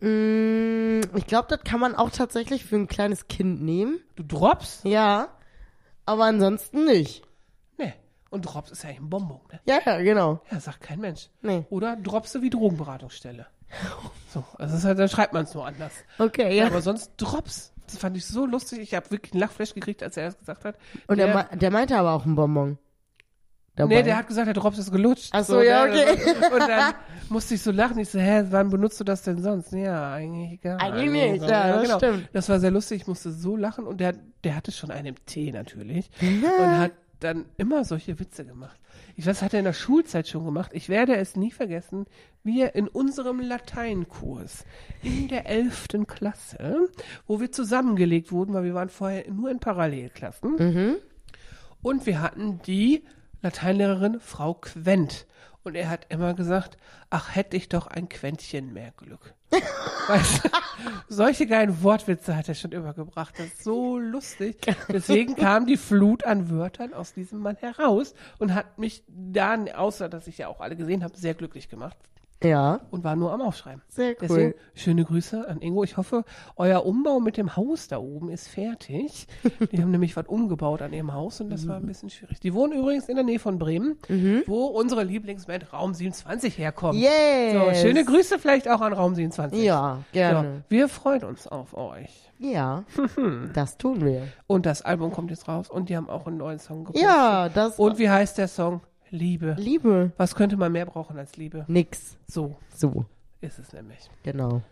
Mm, 0.00 1.00
ich 1.16 1.26
glaube, 1.26 1.48
das 1.48 1.62
kann 1.64 1.80
man 1.80 1.94
auch 1.94 2.10
tatsächlich 2.10 2.64
für 2.64 2.76
ein 2.76 2.86
kleines 2.88 3.28
Kind 3.28 3.62
nehmen. 3.62 4.00
Du 4.16 4.22
Drops? 4.22 4.80
Ja. 4.84 5.28
Aber 6.06 6.24
ansonsten 6.24 6.84
nicht. 6.84 7.22
Nee. 7.76 7.92
Und 8.30 8.42
Drops 8.42 8.70
ist 8.70 8.82
ja 8.82 8.90
ein 8.90 9.10
Bonbon, 9.10 9.40
ne? 9.52 9.60
Ja, 9.66 9.80
ja, 9.84 10.00
genau. 10.00 10.40
Ja, 10.50 10.60
sagt 10.60 10.80
kein 10.80 11.00
Mensch. 11.00 11.28
Nee. 11.42 11.66
Oder 11.70 11.96
Dropse 11.96 12.42
wie 12.42 12.50
Drogenberatungsstelle. 12.50 13.46
So, 14.32 14.44
also 14.56 14.72
das 14.72 14.80
ist 14.80 14.84
halt, 14.84 14.98
dann 14.98 15.08
schreibt 15.10 15.34
man 15.34 15.44
es 15.44 15.54
nur 15.54 15.66
anders. 15.66 15.92
Okay, 16.18 16.56
Ja. 16.56 16.64
ja. 16.64 16.66
Aber 16.68 16.80
sonst 16.80 17.12
Drops. 17.18 17.72
Das 17.88 17.98
fand 17.98 18.16
ich 18.16 18.24
so 18.26 18.46
lustig. 18.46 18.78
Ich 18.80 18.94
habe 18.94 19.10
wirklich 19.10 19.32
einen 19.32 19.40
Lachflash 19.40 19.74
gekriegt, 19.74 20.02
als 20.02 20.16
er 20.16 20.26
das 20.26 20.38
gesagt 20.38 20.64
hat. 20.64 20.76
Und 21.06 21.18
der, 21.18 21.26
der, 21.44 21.56
der 21.56 21.70
meinte 21.70 21.96
aber 21.96 22.12
auch 22.12 22.24
ein 22.24 22.34
Bonbon. 22.36 22.78
Dabei. 23.76 23.94
Nee, 23.96 24.02
der 24.02 24.16
hat 24.16 24.26
gesagt, 24.26 24.48
der 24.48 24.54
Drops 24.54 24.76
ist 24.78 24.90
gelutscht. 24.90 25.28
Ach 25.32 25.44
so, 25.44 25.62
ja, 25.62 25.86
der- 25.86 26.12
okay. 26.12 26.34
Und 26.52 26.58
dann 26.68 26.94
musste 27.28 27.54
ich 27.54 27.62
so 27.62 27.70
lachen. 27.70 27.96
Ich 27.98 28.08
so, 28.08 28.18
hä, 28.18 28.42
wann 28.50 28.70
benutzt 28.70 28.98
du 28.98 29.04
das 29.04 29.22
denn 29.22 29.40
sonst? 29.40 29.72
Ja, 29.72 30.14
eigentlich 30.14 30.60
gar 30.60 30.80
Eigentlich 30.80 31.10
nicht, 31.32 31.40
So, 31.42 31.48
ja, 31.48 31.80
das 31.82 31.96
stimmt. 31.96 32.28
Das 32.32 32.48
war 32.48 32.58
sehr 32.58 32.72
lustig. 32.72 33.02
Ich 33.02 33.06
musste 33.06 33.30
so 33.30 33.56
lachen. 33.56 33.86
Und 33.86 34.00
der, 34.00 34.14
der 34.42 34.56
hatte 34.56 34.72
schon 34.72 34.90
einen 34.90 35.06
im 35.06 35.24
Tee 35.26 35.52
natürlich. 35.52 36.10
Und 36.20 36.78
hat 36.78 36.90
dann 37.20 37.46
immer 37.56 37.84
solche 37.84 38.18
Witze 38.18 38.44
gemacht. 38.44 38.78
Ich 39.16 39.26
weiß, 39.26 39.42
hat 39.42 39.52
er 39.52 39.60
in 39.60 39.64
der 39.64 39.72
Schulzeit 39.72 40.28
schon 40.28 40.44
gemacht. 40.44 40.70
Ich 40.74 40.88
werde 40.88 41.16
es 41.16 41.36
nie 41.36 41.50
vergessen, 41.50 42.06
wie 42.44 42.62
er 42.62 42.74
in 42.74 42.88
unserem 42.88 43.40
Lateinkurs 43.40 44.64
in 45.02 45.28
der 45.28 45.46
11. 45.46 45.88
Klasse, 46.06 46.88
wo 47.26 47.40
wir 47.40 47.50
zusammengelegt 47.50 48.30
wurden, 48.32 48.54
weil 48.54 48.64
wir 48.64 48.74
waren 48.74 48.88
vorher 48.88 49.30
nur 49.30 49.50
in 49.50 49.58
Parallelklassen. 49.58 50.56
Mhm. 50.56 50.96
Und 51.82 52.06
wir 52.06 52.20
hatten 52.20 52.60
die 52.62 53.04
Lateinlehrerin 53.42 54.20
Frau 54.20 54.54
Quent. 54.54 55.26
Und 55.64 55.74
er 55.74 55.90
hat 55.90 56.06
immer 56.08 56.34
gesagt, 56.34 56.78
ach, 57.10 57.34
hätte 57.34 57.56
ich 57.56 57.68
doch 57.68 57.86
ein 57.86 58.08
Quäntchen 58.08 58.72
mehr 58.72 58.92
Glück. 58.96 59.34
Weißt 59.50 60.44
du, 60.44 60.48
solche 61.08 61.46
geilen 61.46 61.82
Wortwitze 61.82 62.36
hat 62.36 62.48
er 62.48 62.54
schon 62.54 62.72
immer 62.72 62.92
gebracht. 62.92 63.34
Das 63.38 63.46
ist 63.46 63.64
so 63.64 63.98
lustig. 63.98 64.58
Deswegen 64.88 65.36
kam 65.36 65.66
die 65.66 65.76
Flut 65.76 66.24
an 66.24 66.50
Wörtern 66.50 66.94
aus 66.94 67.14
diesem 67.14 67.40
Mann 67.40 67.56
heraus 67.56 68.14
und 68.38 68.54
hat 68.54 68.78
mich 68.78 69.04
dann, 69.08 69.70
außer 69.70 70.08
dass 70.08 70.26
ich 70.26 70.38
ja 70.38 70.48
auch 70.48 70.60
alle 70.60 70.76
gesehen 70.76 71.02
habe, 71.04 71.16
sehr 71.16 71.34
glücklich 71.34 71.68
gemacht 71.68 71.96
Ja, 72.42 72.80
und 72.92 73.02
war 73.02 73.16
nur 73.16 73.32
am 73.32 73.40
Aufschreiben. 73.42 73.82
sehr 73.88 74.10
cool. 74.10 74.16
Deswegen 74.20 74.54
schöne 74.74 75.04
Grüße 75.04 75.48
an 75.48 75.60
Ingo. 75.60 75.82
Ich 75.82 75.96
hoffe, 75.96 76.24
euer 76.56 76.86
Umbau 76.86 77.18
mit 77.18 77.36
dem 77.36 77.56
Haus 77.56 77.88
da 77.88 77.98
oben 77.98 78.30
ist 78.30 78.46
fertig. 78.48 79.26
Die 79.72 79.82
haben 79.82 79.90
nämlich 79.90 80.16
was 80.16 80.26
umgebaut 80.26 80.80
an 80.82 80.92
ihrem 80.92 81.12
Haus 81.12 81.40
und 81.40 81.50
das 81.50 81.66
war 81.66 81.76
ein 81.76 81.86
bisschen 81.86 82.10
schwierig. 82.10 82.38
Die 82.40 82.54
wohnen 82.54 82.78
übrigens 82.78 83.08
in 83.08 83.16
der 83.16 83.24
Nähe 83.24 83.40
von 83.40 83.58
Bremen, 83.58 83.96
wo 84.46 84.66
unsere 84.66 85.02
Lieblingsband 85.02 85.72
Raum 85.72 85.94
27 85.94 86.56
herkommt. 86.58 86.98
Yes. 86.98 87.54
So, 87.54 87.82
schöne 87.86 88.04
Grüße 88.04 88.38
vielleicht 88.38 88.68
auch 88.68 88.80
an 88.82 88.92
Raum 88.92 89.14
27. 89.16 89.60
Ja, 89.60 89.98
gerne. 90.12 90.58
So, 90.58 90.62
wir 90.68 90.88
freuen 90.88 91.24
uns 91.24 91.48
auf 91.48 91.76
euch. 91.76 92.30
Ja, 92.38 92.84
das 93.54 93.78
tun 93.78 94.04
wir. 94.04 94.28
Und 94.46 94.64
das 94.64 94.82
Album 94.82 95.10
kommt 95.10 95.30
jetzt 95.30 95.48
raus 95.48 95.68
und 95.68 95.88
die 95.88 95.96
haben 95.96 96.08
auch 96.08 96.28
einen 96.28 96.36
neuen 96.36 96.60
Song 96.60 96.84
gepostet. 96.84 97.02
Ja, 97.08 97.48
das 97.48 97.78
Und 97.80 97.98
wie 97.98 98.08
heißt 98.08 98.38
der 98.38 98.46
Song? 98.46 98.80
Liebe. 99.10 99.54
Liebe. 99.58 100.12
Was 100.16 100.34
könnte 100.34 100.56
man 100.56 100.72
mehr 100.72 100.86
brauchen 100.86 101.18
als 101.18 101.36
Liebe? 101.36 101.64
Nix. 101.68 102.16
So 102.26 102.56
So, 102.74 103.04
ist 103.40 103.58
es 103.58 103.72
nämlich. 103.72 104.10
genau. 104.22 104.62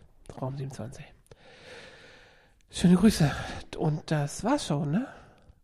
Raum 0.41 0.57
27. 0.57 1.05
Schöne 2.69 2.95
Grüße. 2.95 3.31
Und 3.77 4.11
das 4.11 4.43
war's 4.43 4.67
schon, 4.67 4.91
ne? 4.91 5.07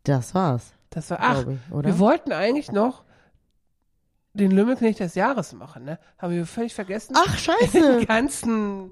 Das 0.03 0.33
war's, 0.33 0.73
Das 0.89 1.09
war, 1.09 1.17
ach, 1.21 1.45
ich, 1.47 1.71
oder? 1.73 1.88
wir 1.89 1.99
wollten 1.99 2.31
eigentlich 2.31 2.71
noch 2.71 3.03
den 4.33 4.51
Lümmelknecht 4.51 4.99
des 4.99 5.15
Jahres 5.15 5.53
machen, 5.53 5.83
ne? 5.86 5.99
Haben 6.17 6.33
wir 6.33 6.45
völlig 6.45 6.73
vergessen. 6.73 7.13
Ach, 7.17 7.38
scheiße. 7.38 7.97
Den 7.99 8.05
ganzen 8.07 8.91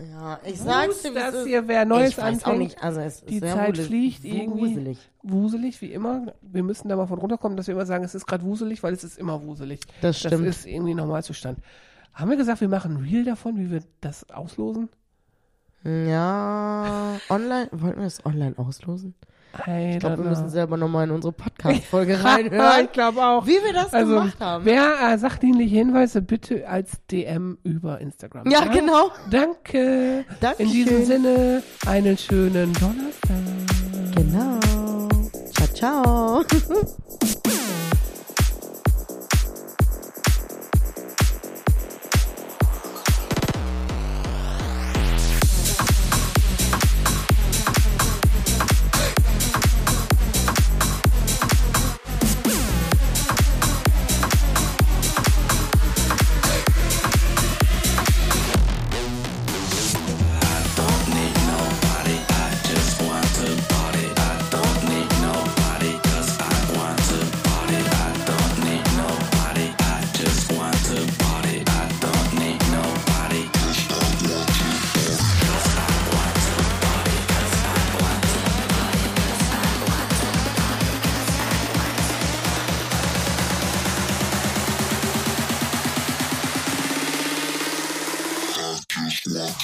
ja, 0.00 0.38
ich 0.44 0.60
sag's 0.60 1.02
dir, 1.02 1.12
das 1.14 1.34
ist. 1.34 1.46
hier, 1.46 1.66
wer 1.68 1.84
Neues 1.84 2.10
ich 2.10 2.18
weiß 2.18 2.42
auch 2.44 2.48
anfängt. 2.48 2.58
nicht, 2.58 2.82
also 2.82 3.00
es 3.00 3.22
Die 3.24 3.34
ist 3.36 3.40
sehr 3.42 3.54
Zeit 3.54 3.70
wuselig- 3.76 3.86
fliegt 3.86 4.24
irgendwie. 4.24 4.60
Wuselig. 4.70 4.98
Wuselig, 5.22 5.80
wie 5.80 5.92
immer. 5.92 6.32
Wir 6.42 6.62
müssen 6.62 6.88
da 6.88 6.96
mal 6.96 7.06
von 7.06 7.18
runterkommen, 7.18 7.56
dass 7.56 7.66
wir 7.66 7.74
immer 7.74 7.86
sagen, 7.86 8.04
es 8.04 8.14
ist 8.14 8.26
gerade 8.26 8.44
wuselig, 8.44 8.82
weil 8.82 8.92
es 8.94 9.04
ist 9.04 9.18
immer 9.18 9.42
wuselig. 9.42 9.80
Das 10.02 10.20
Das 10.20 10.32
stimmt. 10.32 10.46
ist 10.46 10.66
irgendwie 10.66 10.94
Normalzustand. 10.94 11.58
Haben 12.12 12.30
wir 12.30 12.36
gesagt, 12.36 12.60
wir 12.60 12.68
machen 12.68 12.96
ein 12.96 13.02
Reel 13.04 13.24
davon, 13.24 13.58
wie 13.58 13.70
wir 13.70 13.82
das 14.00 14.28
auslosen? 14.30 14.88
Ja, 15.84 17.16
online, 17.28 17.68
wollten 17.72 17.98
wir 17.98 18.04
das 18.04 18.24
online 18.26 18.54
auslosen? 18.58 19.14
I 19.66 19.92
Ich 19.94 19.98
glaube, 20.00 20.18
wir 20.18 20.30
müssen 20.30 20.48
selber 20.48 20.76
nochmal 20.76 21.04
in 21.04 21.10
unsere 21.12 21.32
Podcast-Folge 21.32 22.22
reinhören, 22.24 22.84
ich 22.84 22.92
glaube 22.92 23.22
auch. 23.24 23.46
wie 23.46 23.58
wir 23.64 23.72
das 23.72 23.92
Also, 23.94 24.14
gemacht 24.14 24.40
haben. 24.40 24.64
wer 24.64 24.94
äh, 25.12 25.18
sachdienliche 25.18 25.76
Hinweise 25.76 26.22
bitte 26.22 26.68
als 26.68 26.92
DM 27.10 27.58
über 27.62 28.00
Instagram. 28.00 28.48
Ja, 28.50 28.64
genau. 28.66 29.10
Danke. 29.30 30.24
Dankeschön. 30.40 30.66
In 30.66 30.72
diesem 30.72 31.04
Sinne, 31.04 31.62
einen 31.86 32.16
schönen 32.18 32.72
Donnerstag. 32.74 33.36
Genau. 34.14 34.58
Ciao, 35.52 35.68
ciao. 35.74 36.44